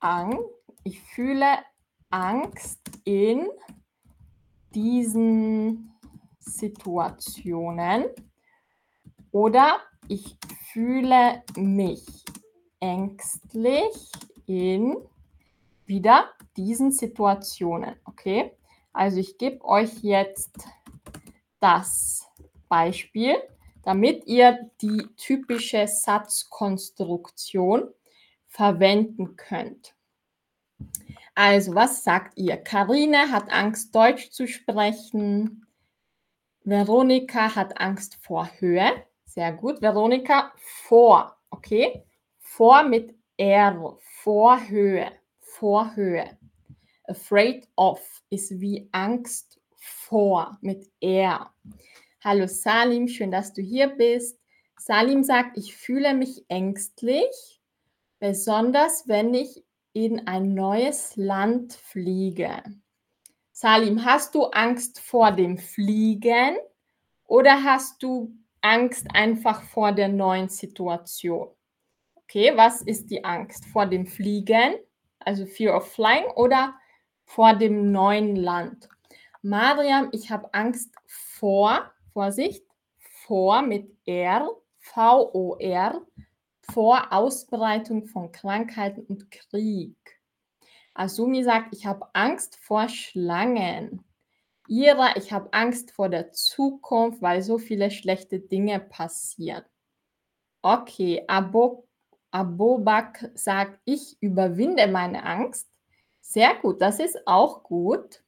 [0.00, 0.40] Angst,
[0.84, 1.58] ich fühle
[2.10, 3.48] Angst in
[4.74, 5.92] diesen
[6.38, 8.04] Situationen
[9.30, 10.36] oder ich
[10.72, 12.04] fühle mich
[12.80, 14.10] ängstlich
[14.46, 14.96] in
[15.86, 17.94] wieder diesen Situationen.
[18.04, 18.52] Okay?
[18.92, 20.68] Also ich gebe euch jetzt
[21.60, 22.26] das
[22.68, 23.36] Beispiel,
[23.82, 27.88] damit ihr die typische Satzkonstruktion
[28.58, 29.94] verwenden könnt.
[31.36, 32.56] Also, was sagt ihr?
[32.56, 35.64] Karine hat Angst, Deutsch zu sprechen.
[36.64, 39.04] Veronika hat Angst vor Höhe.
[39.26, 39.80] Sehr gut.
[39.80, 41.36] Veronika, vor.
[41.50, 42.02] Okay?
[42.40, 43.96] Vor mit R.
[44.22, 45.12] Vor Höhe.
[45.38, 46.36] Vor Höhe.
[47.04, 51.54] Afraid of ist wie Angst vor mit R.
[52.24, 54.40] Hallo Salim, schön, dass du hier bist.
[54.76, 57.57] Salim sagt, ich fühle mich ängstlich,
[58.20, 62.62] besonders wenn ich in ein neues Land fliege.
[63.52, 66.56] Salim, hast du Angst vor dem Fliegen
[67.24, 71.48] oder hast du Angst einfach vor der neuen Situation?
[72.14, 73.64] Okay, was ist die Angst?
[73.66, 74.74] Vor dem Fliegen,
[75.20, 76.74] also Fear of Flying oder
[77.24, 78.88] vor dem neuen Land?
[79.42, 82.64] Mariam, ich habe Angst vor, Vorsicht,
[83.26, 86.02] vor mit R, V-O-R,
[86.72, 89.96] vor Ausbreitung von Krankheiten und Krieg.
[90.94, 94.04] Asumi sagt, ich habe Angst vor Schlangen.
[94.66, 99.64] Ira, ich habe Angst vor der Zukunft, weil so viele schlechte Dinge passieren.
[100.60, 101.88] Okay, Abo,
[102.30, 105.70] Abobak sagt, ich überwinde meine Angst.
[106.20, 108.22] Sehr gut, das ist auch gut.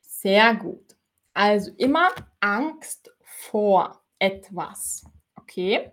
[0.00, 0.96] Sehr gut.
[1.34, 2.08] Also immer
[2.40, 5.04] Angst vor etwas.
[5.36, 5.90] Okay,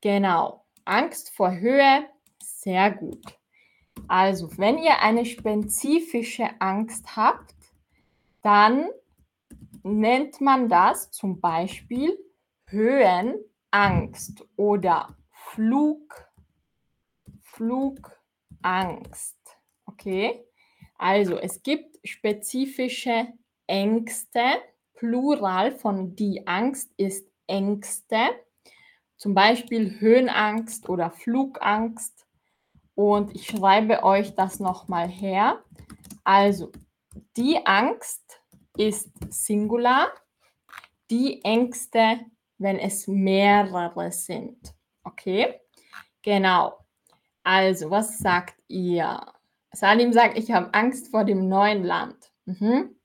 [0.00, 0.61] genau.
[0.84, 3.38] Angst vor Höhe, sehr gut.
[4.08, 7.54] Also, wenn ihr eine spezifische Angst habt,
[8.42, 8.88] dann
[9.82, 12.18] nennt man das zum Beispiel
[12.66, 16.30] Höhenangst oder Flug,
[17.42, 19.38] Flugangst.
[19.86, 20.44] Okay?
[20.96, 23.28] Also, es gibt spezifische
[23.66, 24.40] Ängste.
[24.94, 28.16] Plural von die Angst ist Ängste
[29.22, 32.26] zum Beispiel Höhenangst oder Flugangst.
[32.96, 35.62] Und ich schreibe euch das nochmal her.
[36.24, 36.72] Also,
[37.36, 38.40] die Angst
[38.76, 40.08] ist Singular,
[41.08, 42.18] die Ängste,
[42.58, 44.74] wenn es mehrere sind.
[45.04, 45.60] Okay?
[46.22, 46.76] Genau.
[47.44, 49.20] Also, was sagt ihr?
[49.70, 52.32] Salim sagt, ich habe Angst vor dem neuen Land.
[52.46, 52.96] Mhm.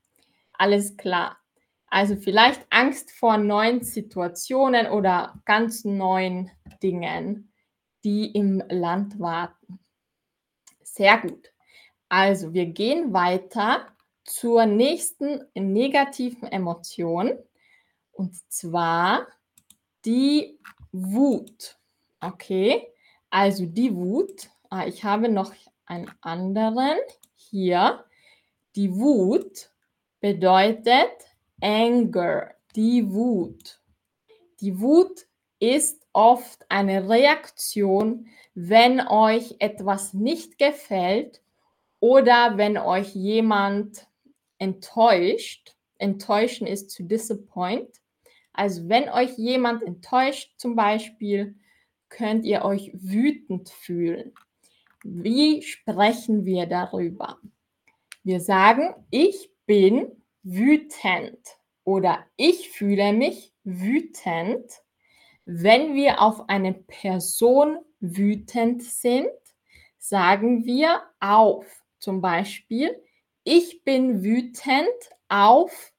[0.54, 1.38] Alles klar.
[1.90, 6.50] Also vielleicht Angst vor neuen Situationen oder ganz neuen
[6.82, 7.52] Dingen,
[8.04, 9.78] die im Land warten.
[10.82, 11.52] Sehr gut.
[12.08, 13.86] Also wir gehen weiter
[14.24, 17.38] zur nächsten negativen Emotion
[18.12, 19.26] und zwar
[20.04, 20.58] die
[20.92, 21.78] Wut.
[22.20, 22.88] Okay,
[23.30, 24.48] also die Wut.
[24.70, 25.52] Ah, ich habe noch
[25.86, 26.98] einen anderen
[27.36, 28.04] hier.
[28.76, 29.70] Die Wut
[30.20, 31.27] bedeutet
[31.60, 33.80] Anger, die Wut.
[34.60, 35.26] Die Wut
[35.60, 41.42] ist oft eine Reaktion, wenn euch etwas nicht gefällt
[42.00, 44.06] oder wenn euch jemand
[44.58, 45.76] enttäuscht.
[45.98, 47.88] Enttäuschen ist zu disappoint.
[48.52, 51.56] Also wenn euch jemand enttäuscht zum Beispiel,
[52.08, 54.32] könnt ihr euch wütend fühlen.
[55.04, 57.38] Wie sprechen wir darüber?
[58.24, 60.17] Wir sagen, ich bin
[60.50, 61.38] wütend
[61.84, 64.64] oder ich fühle mich wütend.
[65.44, 69.30] Wenn wir auf eine Person wütend sind,
[69.98, 71.82] sagen wir auf.
[71.98, 73.02] Zum Beispiel,
[73.44, 74.88] ich bin wütend
[75.28, 75.92] auf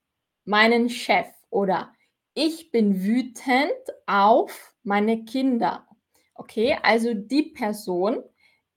[0.46, 1.94] meinen Chef oder
[2.34, 3.74] ich bin wütend
[4.08, 5.88] auf meine Kinder.
[6.34, 8.24] Okay, also die Person,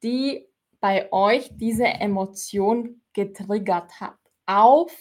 [0.03, 0.49] die
[0.81, 4.19] bei euch diese Emotion getriggert hat.
[4.47, 4.93] Auf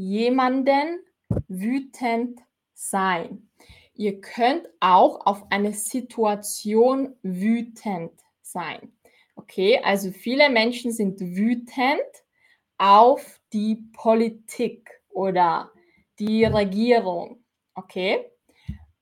[0.00, 1.04] jemanden
[1.46, 2.40] wütend
[2.72, 3.50] sein.
[3.94, 8.92] Ihr könnt auch auf eine Situation wütend sein.
[9.36, 12.00] Okay, also viele Menschen sind wütend
[12.78, 15.70] auf die Politik oder
[16.18, 17.44] die Regierung.
[17.74, 18.24] Okay,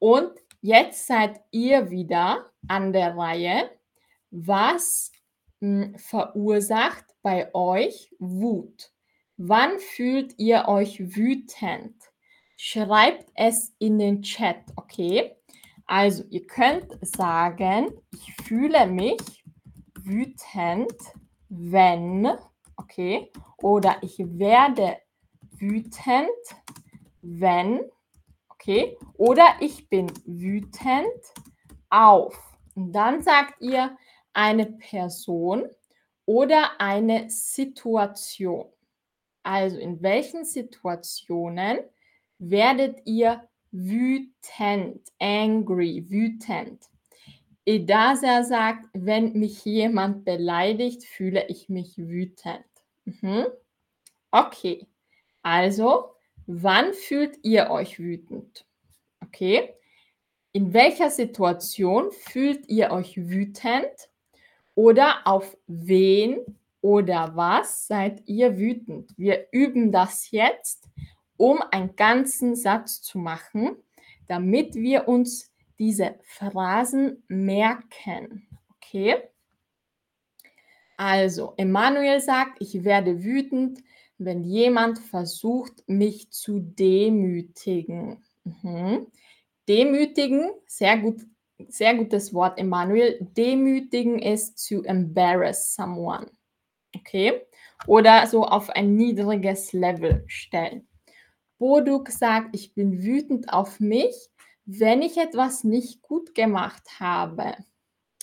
[0.00, 3.70] und jetzt seid ihr wieder an der Reihe.
[4.30, 5.12] Was
[5.60, 8.92] mh, hm, verursacht bei euch Wut?
[9.40, 11.94] Wann fühlt ihr euch wütend?
[12.56, 15.36] Schreibt es in den Chat, okay?
[15.86, 19.44] Also, ihr könnt sagen, ich fühle mich
[20.02, 20.92] wütend,
[21.48, 22.28] wenn,
[22.76, 23.30] okay?
[23.58, 24.96] Oder ich werde
[25.52, 26.28] wütend,
[27.22, 27.82] wenn,
[28.48, 28.98] okay?
[29.14, 31.14] Oder ich bin wütend
[31.90, 32.36] auf.
[32.74, 33.96] Und dann sagt ihr
[34.32, 35.68] eine Person
[36.26, 38.66] oder eine Situation.
[39.48, 41.78] Also in welchen Situationen
[42.38, 46.84] werdet ihr wütend, angry, wütend?
[47.64, 52.66] Edasa sagt, wenn mich jemand beleidigt, fühle ich mich wütend.
[53.06, 53.46] Mhm.
[54.32, 54.86] Okay,
[55.40, 56.10] also
[56.46, 58.66] wann fühlt ihr euch wütend?
[59.24, 59.72] Okay,
[60.52, 64.10] in welcher Situation fühlt ihr euch wütend?
[64.74, 69.12] Oder auf wen oder was seid ihr wütend?
[69.16, 70.88] Wir üben das jetzt,
[71.36, 73.76] um einen ganzen Satz zu machen,
[74.26, 78.48] damit wir uns diese Phrasen merken.
[78.76, 79.16] Okay?
[80.96, 83.80] Also, Emanuel sagt, ich werde wütend,
[84.18, 88.24] wenn jemand versucht, mich zu demütigen.
[88.44, 89.06] Mhm.
[89.68, 91.20] Demütigen, sehr gut,
[91.68, 93.18] sehr gutes Wort, Emanuel.
[93.36, 96.26] Demütigen ist to embarrass someone.
[96.98, 97.42] Okay?
[97.86, 100.88] Oder so auf ein niedriges Level stellen.
[101.58, 104.14] Boduk sagt, ich bin wütend auf mich,
[104.64, 107.56] wenn ich etwas nicht gut gemacht habe.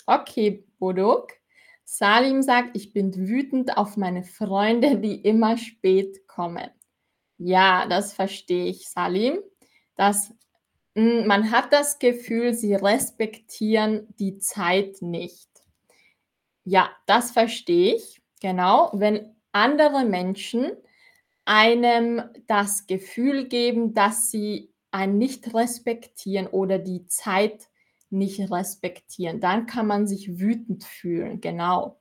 [0.05, 1.33] Okay, Boduk.
[1.83, 6.69] Salim sagt, ich bin wütend auf meine Freunde, die immer spät kommen.
[7.37, 9.39] Ja, das verstehe ich, Salim.
[9.95, 10.33] Das,
[10.95, 15.49] hm, man hat das Gefühl, sie respektieren die Zeit nicht.
[16.63, 18.21] Ja, das verstehe ich.
[18.41, 20.71] Genau, wenn andere Menschen
[21.45, 27.69] einem das Gefühl geben, dass sie einen nicht respektieren oder die Zeit
[28.09, 31.41] nicht respektieren, dann kann man sich wütend fühlen.
[31.41, 31.99] Genau.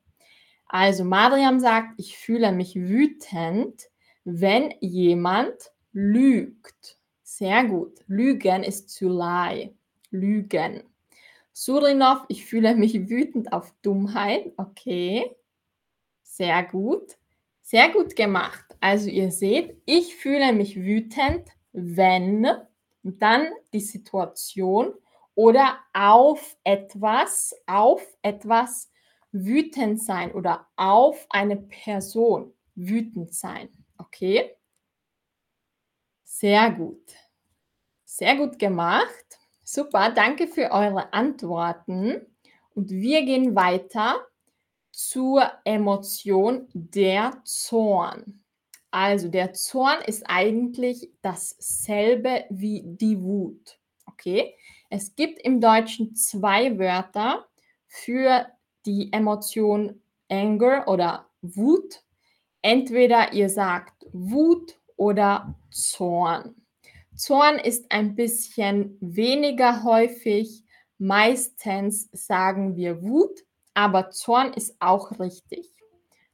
[0.66, 3.82] Also Mariam sagt, ich fühle mich wütend,
[4.24, 5.54] wenn jemand
[5.92, 6.98] lügt.
[7.22, 8.00] Sehr gut.
[8.06, 9.74] Lügen ist to lie.
[10.10, 10.82] Lügen.
[11.52, 14.52] Surinov, ich fühle mich wütend auf Dummheit.
[14.56, 15.36] Okay.
[16.36, 17.16] Sehr gut.
[17.62, 18.64] Sehr gut gemacht.
[18.80, 22.44] Also ihr seht, ich fühle mich wütend, wenn
[23.04, 24.94] und dann die Situation
[25.36, 28.90] oder auf etwas, auf etwas
[29.30, 33.68] wütend sein oder auf eine Person wütend sein.
[33.98, 34.56] Okay?
[36.24, 37.12] Sehr gut.
[38.04, 39.38] Sehr gut gemacht.
[39.62, 42.26] Super, danke für eure Antworten.
[42.74, 44.26] Und wir gehen weiter
[44.94, 48.44] zur Emotion der Zorn.
[48.92, 53.80] Also der Zorn ist eigentlich dasselbe wie die Wut.
[54.06, 54.54] Okay?
[54.90, 57.44] Es gibt im Deutschen zwei Wörter
[57.88, 58.46] für
[58.86, 62.04] die Emotion Anger oder Wut.
[62.62, 66.54] Entweder ihr sagt Wut oder Zorn.
[67.16, 70.62] Zorn ist ein bisschen weniger häufig.
[70.98, 75.68] Meistens sagen wir Wut, aber Zorn ist auch richtig.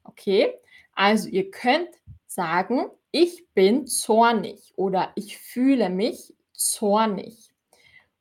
[0.05, 0.55] Okay,
[0.95, 1.89] also ihr könnt
[2.27, 7.51] sagen, ich bin zornig oder ich fühle mich zornig.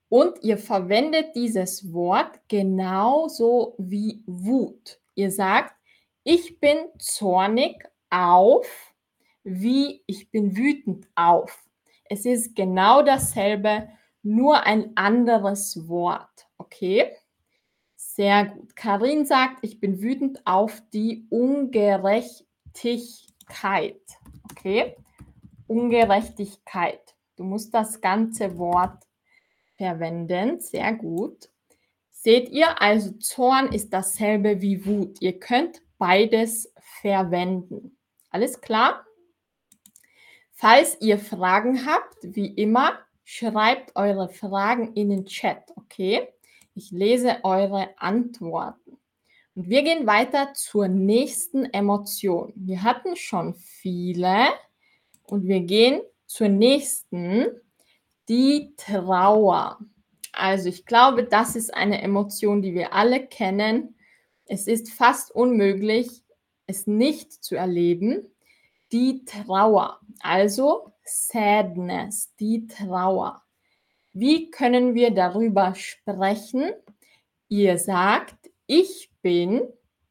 [0.08, 5.00] Und ihr verwendet dieses Wort genauso wie Wut.
[5.14, 5.76] Ihr sagt,
[6.24, 8.68] ich bin zornig auf,
[9.44, 11.68] wie ich bin wütend auf.
[12.06, 13.90] Es ist genau dasselbe,
[14.24, 16.48] nur ein anderes Wort.
[16.58, 17.16] Okay?
[18.20, 18.76] Sehr gut.
[18.76, 24.02] Karin sagt, ich bin wütend auf die Ungerechtigkeit.
[24.52, 24.98] Okay?
[25.68, 27.16] Ungerechtigkeit.
[27.38, 29.08] Du musst das ganze Wort
[29.78, 30.60] verwenden.
[30.60, 31.48] Sehr gut.
[32.12, 35.22] Seht ihr, also Zorn ist dasselbe wie Wut.
[35.22, 37.98] Ihr könnt beides verwenden.
[38.32, 39.06] Alles klar?
[40.52, 46.28] Falls ihr Fragen habt, wie immer, schreibt eure Fragen in den Chat, okay?
[46.74, 48.98] Ich lese eure Antworten.
[49.56, 52.54] Und wir gehen weiter zur nächsten Emotion.
[52.56, 54.48] Wir hatten schon viele
[55.24, 57.48] und wir gehen zur nächsten,
[58.30, 59.80] die Trauer.
[60.32, 63.96] Also ich glaube, das ist eine Emotion, die wir alle kennen.
[64.46, 66.24] Es ist fast unmöglich,
[66.68, 68.28] es nicht zu erleben.
[68.92, 73.42] Die Trauer, also Sadness, die Trauer.
[74.14, 76.72] Wie können wir darüber sprechen?
[77.48, 79.62] Ihr sagt, ich bin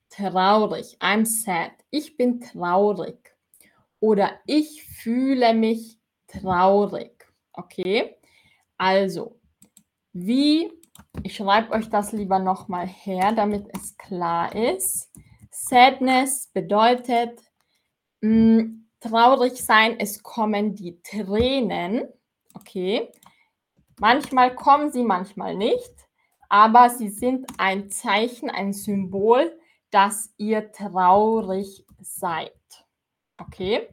[0.09, 0.97] traurig.
[1.01, 1.73] I'm sad.
[1.91, 3.35] Ich bin traurig.
[4.01, 7.27] Oder ich fühle mich traurig.
[7.53, 8.17] Okay?
[8.77, 9.41] Also,
[10.13, 10.73] wie,
[11.23, 15.11] ich schreibe euch das lieber nochmal her, damit es klar ist.
[15.51, 17.41] Sadness bedeutet
[18.21, 22.09] mh, mm, traurig sein, es kommen die Tränen.
[22.55, 23.11] Okay?
[24.01, 25.93] Manchmal kommen sie, manchmal nicht,
[26.49, 29.59] aber sie sind ein Zeichen, ein Symbol,
[29.91, 32.53] dass ihr traurig seid.
[33.39, 33.89] Okay?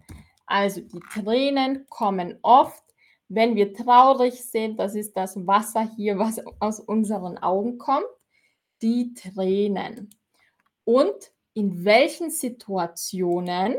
[0.46, 2.84] Also die Tränen kommen oft,
[3.28, 4.80] wenn wir traurig sind.
[4.80, 8.06] Das ist das Wasser hier, was aus unseren Augen kommt.
[8.82, 10.10] Die Tränen.
[10.84, 13.78] Und in welchen Situationen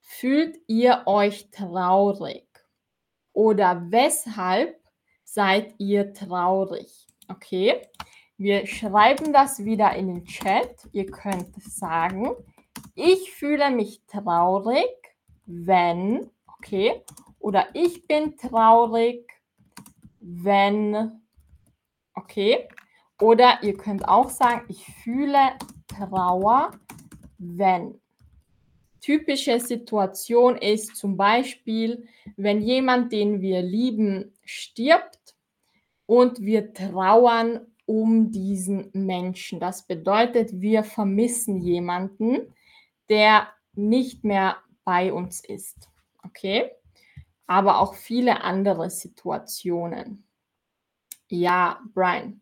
[0.00, 2.46] fühlt ihr euch traurig?
[3.32, 4.78] Oder weshalb
[5.34, 7.08] seid ihr traurig?
[7.28, 7.82] Okay,
[8.36, 10.88] wir schreiben das wieder in den Chat.
[10.92, 12.30] Ihr könnt sagen,
[12.94, 14.88] ich fühle mich traurig,
[15.46, 17.02] wenn, okay,
[17.40, 19.28] oder ich bin traurig,
[20.20, 21.20] wenn,
[22.14, 22.68] okay,
[23.20, 25.50] oder ihr könnt auch sagen, ich fühle
[25.88, 26.70] Trauer,
[27.38, 28.00] wenn.
[29.00, 35.23] Typische Situation ist zum Beispiel, wenn jemand, den wir lieben, stirbt
[36.06, 39.60] und wir trauern um diesen Menschen.
[39.60, 42.54] Das bedeutet, wir vermissen jemanden,
[43.08, 45.88] der nicht mehr bei uns ist.
[46.22, 46.70] Okay?
[47.46, 50.26] Aber auch viele andere Situationen.
[51.28, 52.40] Ja, Brian.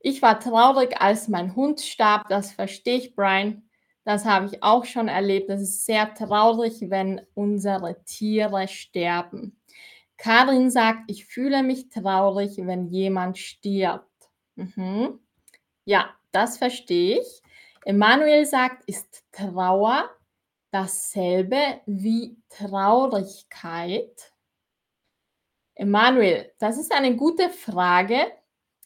[0.00, 2.28] Ich war traurig, als mein Hund starb.
[2.28, 3.68] Das verstehe ich, Brian.
[4.04, 5.48] Das habe ich auch schon erlebt.
[5.48, 9.56] Das ist sehr traurig, wenn unsere Tiere sterben.
[10.16, 14.30] Karin sagt, ich fühle mich traurig, wenn jemand stirbt.
[14.56, 15.20] Mhm.
[15.84, 17.42] Ja, das verstehe ich.
[17.84, 20.10] Emanuel sagt, ist Trauer
[20.70, 24.32] dasselbe wie Traurigkeit?
[25.74, 28.32] Emanuel, das ist eine gute Frage.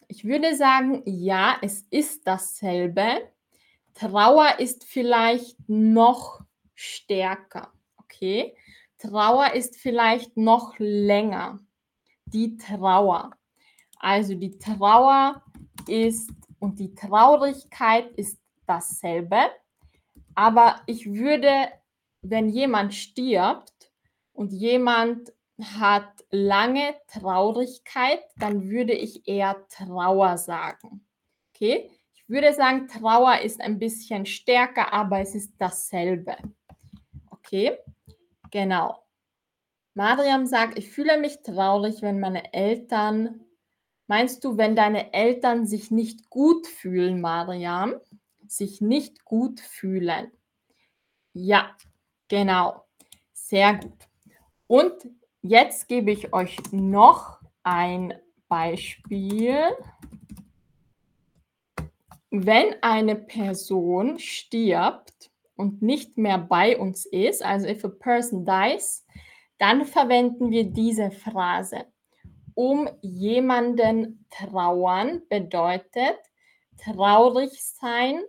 [0.09, 3.31] Ich würde sagen, ja, es ist dasselbe.
[3.95, 6.41] Trauer ist vielleicht noch
[6.74, 7.72] stärker.
[7.97, 8.57] Okay?
[8.99, 11.61] Trauer ist vielleicht noch länger.
[12.26, 13.30] Die Trauer.
[13.99, 15.42] Also die Trauer
[15.86, 19.38] ist und die Traurigkeit ist dasselbe.
[20.34, 21.68] Aber ich würde,
[22.22, 23.90] wenn jemand stirbt
[24.32, 25.32] und jemand
[25.62, 31.05] hat lange Traurigkeit, dann würde ich eher Trauer sagen.
[31.51, 31.90] Okay?
[32.14, 36.36] Ich würde sagen, Trauer ist ein bisschen stärker, aber es ist dasselbe.
[37.30, 37.78] Okay?
[38.51, 39.05] Genau.
[39.94, 43.44] Mariam sagt, ich fühle mich traurig, wenn meine Eltern
[44.09, 47.96] Meinst du, wenn deine Eltern sich nicht gut fühlen, Mariam,
[48.46, 50.32] sich nicht gut fühlen?
[51.34, 51.76] Ja,
[52.26, 52.86] genau.
[53.34, 53.92] Sehr gut.
[54.66, 54.94] Und
[55.42, 58.14] jetzt gebe ich euch noch ein
[58.49, 59.59] Beispiel.
[62.30, 65.28] Wenn eine Person stirbt
[65.59, 69.04] und nicht mehr bei uns ist, also if a person dies,
[69.59, 71.84] dann verwenden wir diese Phrase
[72.59, 76.18] um jemanden trauern bedeutet
[76.76, 78.20] traurig sein,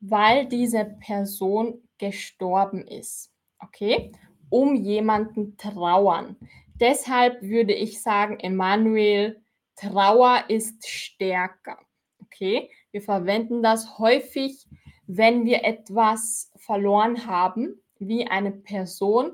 [0.00, 3.32] weil diese Person gestorben ist.
[3.60, 4.10] Okay?
[4.50, 6.36] Um jemanden trauern.
[6.80, 9.40] Deshalb würde ich sagen, Emanuel,
[9.76, 11.78] Trauer ist stärker.
[12.24, 12.68] Okay?
[12.90, 14.66] Wir verwenden das häufig,
[15.06, 19.32] wenn wir etwas verloren haben, wie eine Person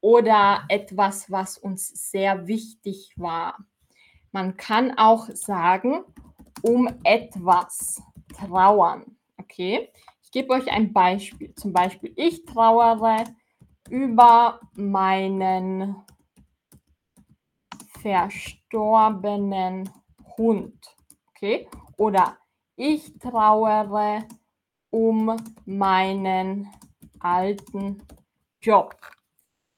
[0.00, 3.58] oder etwas, was uns sehr wichtig war.
[4.32, 6.04] Man kann auch sagen,
[6.62, 8.02] um etwas
[8.34, 9.16] trauern.
[9.38, 9.90] Okay,
[10.22, 11.54] ich gebe euch ein Beispiel.
[11.54, 13.24] Zum Beispiel, ich trauere
[13.90, 15.96] über meinen
[18.00, 19.88] verstorbenen
[20.36, 20.96] Hund.
[21.30, 22.38] Okay, oder
[22.76, 24.26] ich trauere
[24.92, 26.68] um meinen
[27.18, 28.02] alten
[28.60, 28.94] Job.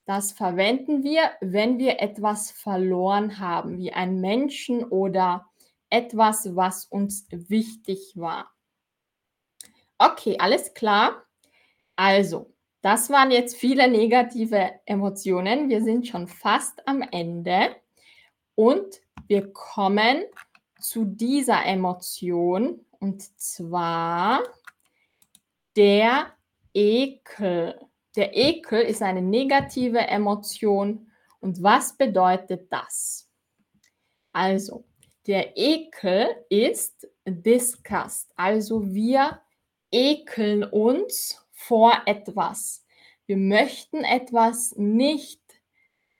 [0.04, 5.46] Das verwenden wir, wenn wir etwas verloren haben, wie ein Menschen oder
[5.88, 8.52] etwas, was uns wichtig war.
[9.96, 11.22] Okay, alles klar.
[11.96, 12.52] Also,
[12.82, 15.70] das waren jetzt viele negative Emotionen.
[15.70, 17.76] Wir sind schon fast am Ende
[18.56, 20.24] und wir kommen
[20.80, 24.42] zu dieser Emotion und zwar
[25.76, 26.32] der
[26.72, 27.80] Ekel.
[28.16, 31.10] Der Ekel ist eine negative Emotion.
[31.40, 33.28] Und was bedeutet das?
[34.32, 34.84] Also,
[35.26, 38.30] der Ekel ist Disgust.
[38.36, 39.40] Also wir
[39.90, 42.84] ekeln uns vor etwas.
[43.26, 45.40] Wir möchten etwas nicht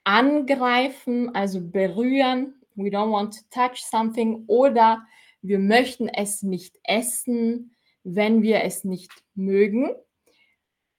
[0.03, 2.61] angreifen, also berühren.
[2.75, 4.45] We don't want to touch something.
[4.47, 5.05] Oder
[5.41, 7.74] wir möchten es nicht essen,
[8.05, 9.93] wenn wir es nicht mögen.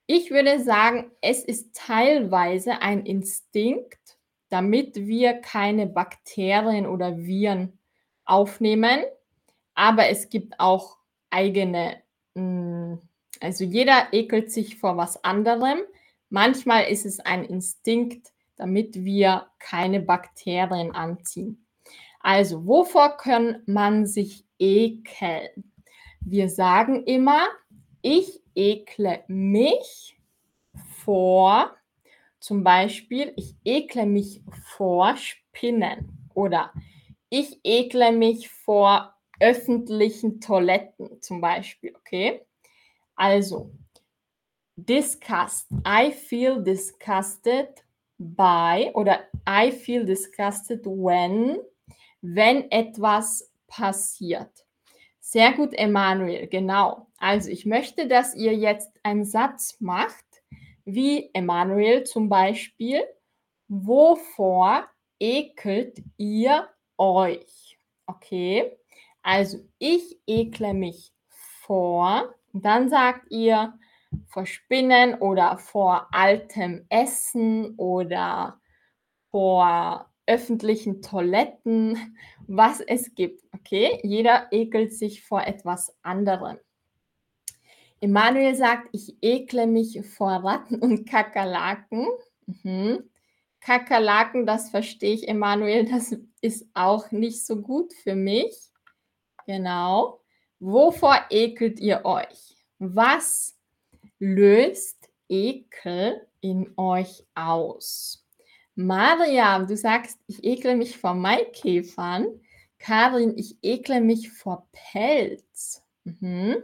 [0.06, 4.18] Ich würde sagen, es ist teilweise ein Instinkt,
[4.50, 7.78] damit wir keine Bakterien oder Viren
[8.24, 9.04] aufnehmen.
[9.74, 10.98] Aber es gibt auch
[11.30, 12.02] eigene,
[12.34, 13.00] hm,
[13.40, 15.78] also jeder ekelt sich vor was anderem.
[16.28, 21.66] Manchmal ist es ein Instinkt, damit wir keine Bakterien anziehen.
[22.20, 25.75] Also, wovor kann man sich ekeln?
[26.28, 27.46] Wir sagen immer,
[28.02, 30.18] ich ekle mich
[31.04, 31.70] vor,
[32.40, 34.42] zum Beispiel, ich ekle mich
[34.76, 36.72] vor Spinnen oder
[37.30, 42.44] ich ekle mich vor öffentlichen Toiletten zum Beispiel, okay?
[43.14, 43.70] Also,
[44.74, 45.68] disgust.
[45.86, 47.68] I feel disgusted
[48.18, 51.58] by oder I feel disgusted when,
[52.20, 54.65] wenn etwas passiert.
[55.28, 57.08] Sehr gut, Emanuel, genau.
[57.18, 60.24] Also ich möchte, dass ihr jetzt einen Satz macht,
[60.84, 63.00] wie Emanuel zum Beispiel,
[63.66, 64.86] wovor
[65.18, 67.76] ekelt ihr euch?
[68.06, 68.70] Okay,
[69.20, 72.32] also ich ekle mich vor.
[72.52, 73.76] Dann sagt ihr,
[74.28, 78.60] vor Spinnen oder vor altem Essen oder
[79.32, 82.16] vor öffentlichen Toiletten,
[82.48, 83.42] was es gibt.
[83.52, 86.58] Okay, jeder ekelt sich vor etwas anderem.
[88.00, 92.06] Emanuel sagt, ich ekle mich vor Ratten und Kakerlaken.
[92.46, 93.10] Mhm.
[93.60, 98.54] Kakerlaken, das verstehe ich, Emanuel, das ist auch nicht so gut für mich.
[99.46, 100.20] Genau.
[100.60, 102.56] Wovor ekelt ihr euch?
[102.78, 103.58] Was
[104.18, 108.25] löst Ekel in euch aus?
[108.76, 112.26] Mariam, du sagst, ich ekle mich vor Maikäfern.
[112.78, 115.82] Karin, ich ekle mich vor Pelz.
[116.04, 116.56] Mhm.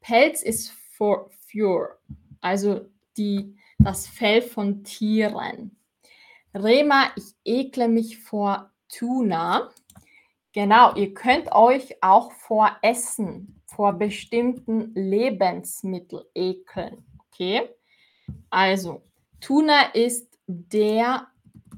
[0.00, 1.98] Pelz ist for fur,
[2.40, 2.86] also
[3.16, 5.76] die, das Fell von Tieren.
[6.54, 9.70] Rema, ich ekle mich vor Tuna.
[10.52, 17.04] Genau, ihr könnt euch auch vor Essen vor bestimmten Lebensmitteln ekeln.
[17.26, 17.68] Okay?
[18.50, 19.02] Also,
[19.40, 21.26] Tuna ist der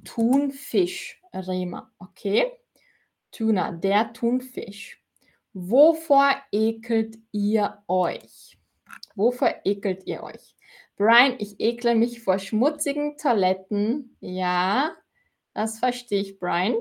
[0.04, 1.90] Thunfisch, Rema.
[1.98, 2.52] Okay?
[3.30, 5.00] Tuna, der Thunfisch.
[5.52, 8.58] Wovor ekelt ihr euch?
[9.14, 10.54] Wovor ekelt ihr euch?
[10.96, 14.16] Brian, ich ekle mich vor schmutzigen Toiletten.
[14.20, 14.94] Ja,
[15.52, 16.76] das verstehe ich, Brian.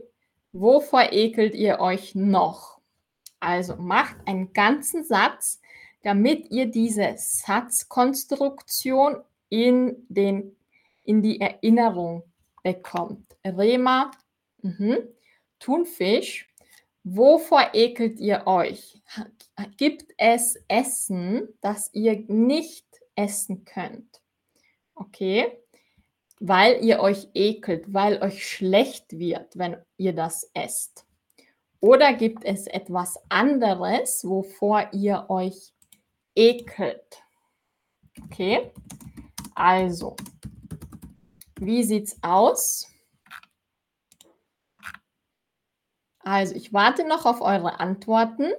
[0.52, 2.80] Wovor ekelt ihr euch noch?
[3.40, 5.60] Also macht einen ganzen Satz,
[6.04, 9.18] damit ihr diese Satzkonstruktion
[9.50, 10.56] in, den,
[11.04, 12.24] in die Erinnerung
[12.64, 13.38] bekommt.
[13.46, 14.12] Rema,
[14.62, 14.98] mh,
[15.60, 16.50] Thunfisch,
[17.04, 19.02] wovor ekelt ihr euch?
[19.78, 24.22] Gibt es Essen, das ihr nicht essen könnt?
[24.96, 25.60] Okay,
[26.40, 31.06] weil ihr euch ekelt, weil euch schlecht wird, wenn ihr das esst.
[31.80, 35.74] Oder gibt es etwas anderes, wovor ihr euch
[36.36, 37.22] ekelt?
[38.26, 38.72] Okay,
[39.56, 40.16] also,
[41.60, 42.88] wie sieht's aus?
[46.20, 48.52] Also, ich warte noch auf eure Antworten.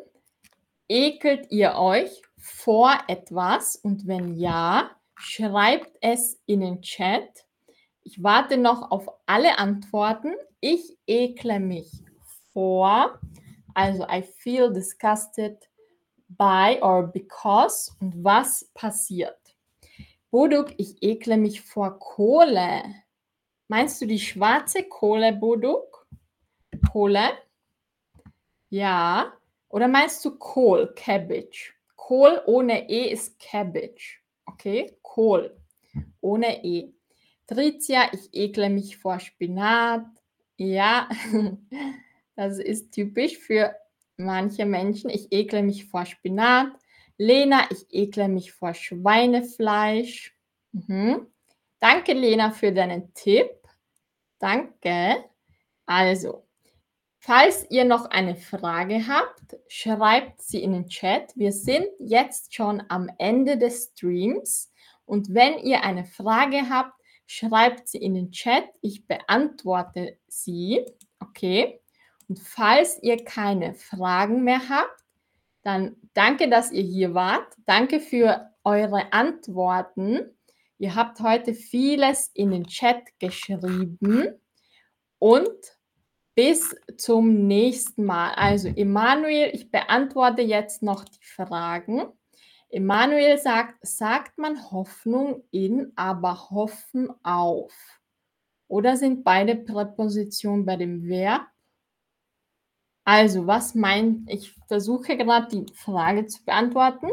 [0.88, 3.76] Ekelt ihr euch vor etwas?
[3.76, 7.46] Und wenn ja, schreibt es in den Chat.
[8.02, 10.34] Ich warte noch auf alle Antworten.
[10.60, 11.90] Ich ekle mich
[12.52, 13.18] vor.
[13.74, 15.58] Also I feel disgusted
[16.28, 19.38] by or because und was passiert.
[20.34, 22.82] Boduk, ich ekle mich vor Kohle.
[23.68, 26.08] Meinst du die schwarze Kohle, Boduk?
[26.90, 27.38] Kohle?
[28.68, 29.32] Ja.
[29.68, 31.74] Oder meinst du Kohl, Cabbage?
[31.94, 34.24] Kohl ohne E ist Cabbage.
[34.44, 34.98] Okay?
[35.02, 35.56] Kohl
[36.20, 36.92] ohne E.
[37.46, 40.04] Tricia, ich ekle mich vor Spinat.
[40.56, 41.08] Ja.
[42.34, 43.76] Das ist typisch für
[44.16, 45.10] manche Menschen.
[45.10, 46.72] Ich ekle mich vor Spinat.
[47.16, 50.36] Lena, ich ekle mich vor Schweinefleisch.
[50.72, 51.26] Mhm.
[51.78, 53.50] Danke, Lena, für deinen Tipp.
[54.38, 55.24] Danke.
[55.86, 56.46] Also,
[57.18, 61.32] falls ihr noch eine Frage habt, schreibt sie in den Chat.
[61.36, 64.72] Wir sind jetzt schon am Ende des Streams.
[65.04, 68.64] Und wenn ihr eine Frage habt, schreibt sie in den Chat.
[68.80, 70.84] Ich beantworte sie.
[71.20, 71.80] Okay.
[72.28, 75.03] Und falls ihr keine Fragen mehr habt,
[75.64, 77.54] dann danke, dass ihr hier wart.
[77.66, 80.20] Danke für eure Antworten.
[80.78, 84.40] Ihr habt heute vieles in den Chat geschrieben.
[85.18, 85.48] Und
[86.34, 88.34] bis zum nächsten Mal.
[88.34, 92.02] Also Emanuel, ich beantworte jetzt noch die Fragen.
[92.68, 97.72] Emanuel sagt, sagt man Hoffnung in, aber hoffen auf?
[98.66, 101.46] Oder sind beide Präpositionen bei dem Verb?
[103.04, 107.08] Also, was meint, ich versuche gerade die Frage zu beantworten.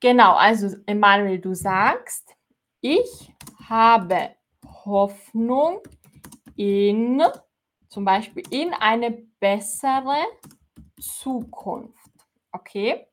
[0.00, 2.36] Genau, also Emanuel, du sagst,
[2.80, 3.32] ich
[3.68, 4.34] habe
[4.84, 5.80] Hoffnung
[6.56, 7.22] in,
[7.88, 10.24] zum Beispiel in eine bessere
[11.00, 12.10] Zukunft.
[12.52, 13.06] Okay?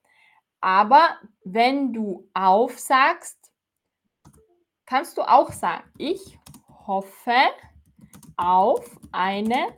[0.60, 3.38] Aber wenn du aufsagst,
[4.86, 6.38] kannst du auch sagen, ich
[6.88, 7.52] hoffe
[8.38, 9.74] auf eine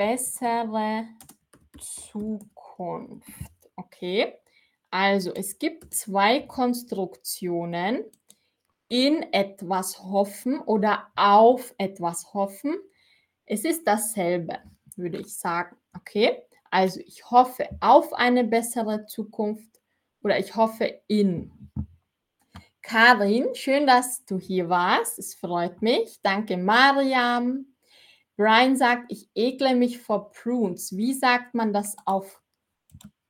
[0.00, 1.08] bessere
[1.78, 3.28] Zukunft.
[3.76, 4.32] Okay?
[4.90, 8.04] Also es gibt zwei Konstruktionen
[8.88, 12.76] in etwas hoffen oder auf etwas hoffen.
[13.44, 14.58] Es ist dasselbe,
[14.96, 15.76] würde ich sagen.
[15.94, 16.44] Okay?
[16.70, 19.82] Also ich hoffe auf eine bessere Zukunft
[20.22, 21.52] oder ich hoffe in.
[22.80, 25.18] Karin, schön, dass du hier warst.
[25.18, 26.20] Es freut mich.
[26.22, 27.69] Danke, Mariam.
[28.40, 30.96] Brian sagt, ich ekle mich vor Prunes.
[30.96, 32.40] Wie sagt man das auf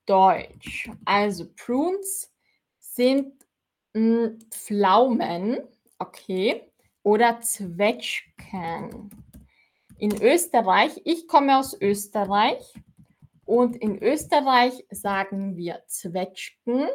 [0.07, 0.89] Deutsch?
[1.05, 2.33] Also Prunes
[2.79, 3.33] sind
[3.93, 5.59] mh, hm, Pflaumen,
[5.99, 6.63] okay,
[7.03, 9.11] oder Zwetschgen.
[9.99, 12.73] In Österreich, ich komme aus Österreich
[13.45, 16.87] und in Österreich sagen wir Zwetschgen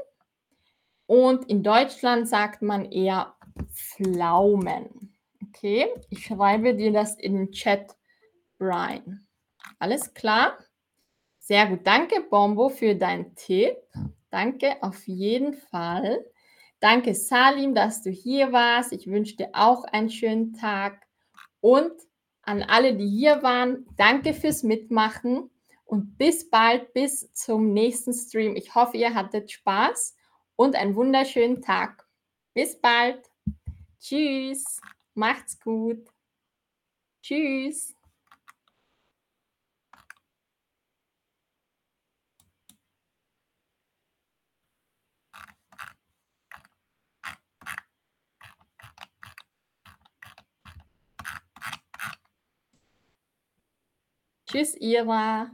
[1.06, 3.36] und in Deutschland sagt man eher
[3.74, 5.18] Pflaumen.
[5.50, 7.94] Okay, ich schreibe dir das in den Chat,
[8.66, 9.28] Brian.
[9.78, 10.58] Alles klar?
[11.40, 11.86] Sehr gut.
[11.86, 13.78] Danke, Bombo, für deinen Tipp.
[14.32, 16.26] Danke auf jeden Fall.
[16.80, 18.92] Danke, Salim, dass du hier warst.
[18.92, 21.06] Ich wünsche dir auch einen schönen Tag.
[21.62, 21.94] Und
[22.42, 25.50] an alle, die hier waren, danke fürs Mitmachen
[25.86, 28.56] und bis bald, bis zum nächsten Stream.
[28.56, 30.16] Ich hoffe, ihr hattet Spaß
[30.56, 32.08] und einen wunderschönen Tag.
[32.54, 33.30] Bis bald.
[34.00, 34.80] Tschüss.
[35.14, 36.08] Macht's gut.
[37.22, 37.95] Tschüss.
[54.56, 55.52] Tschüss, Ira.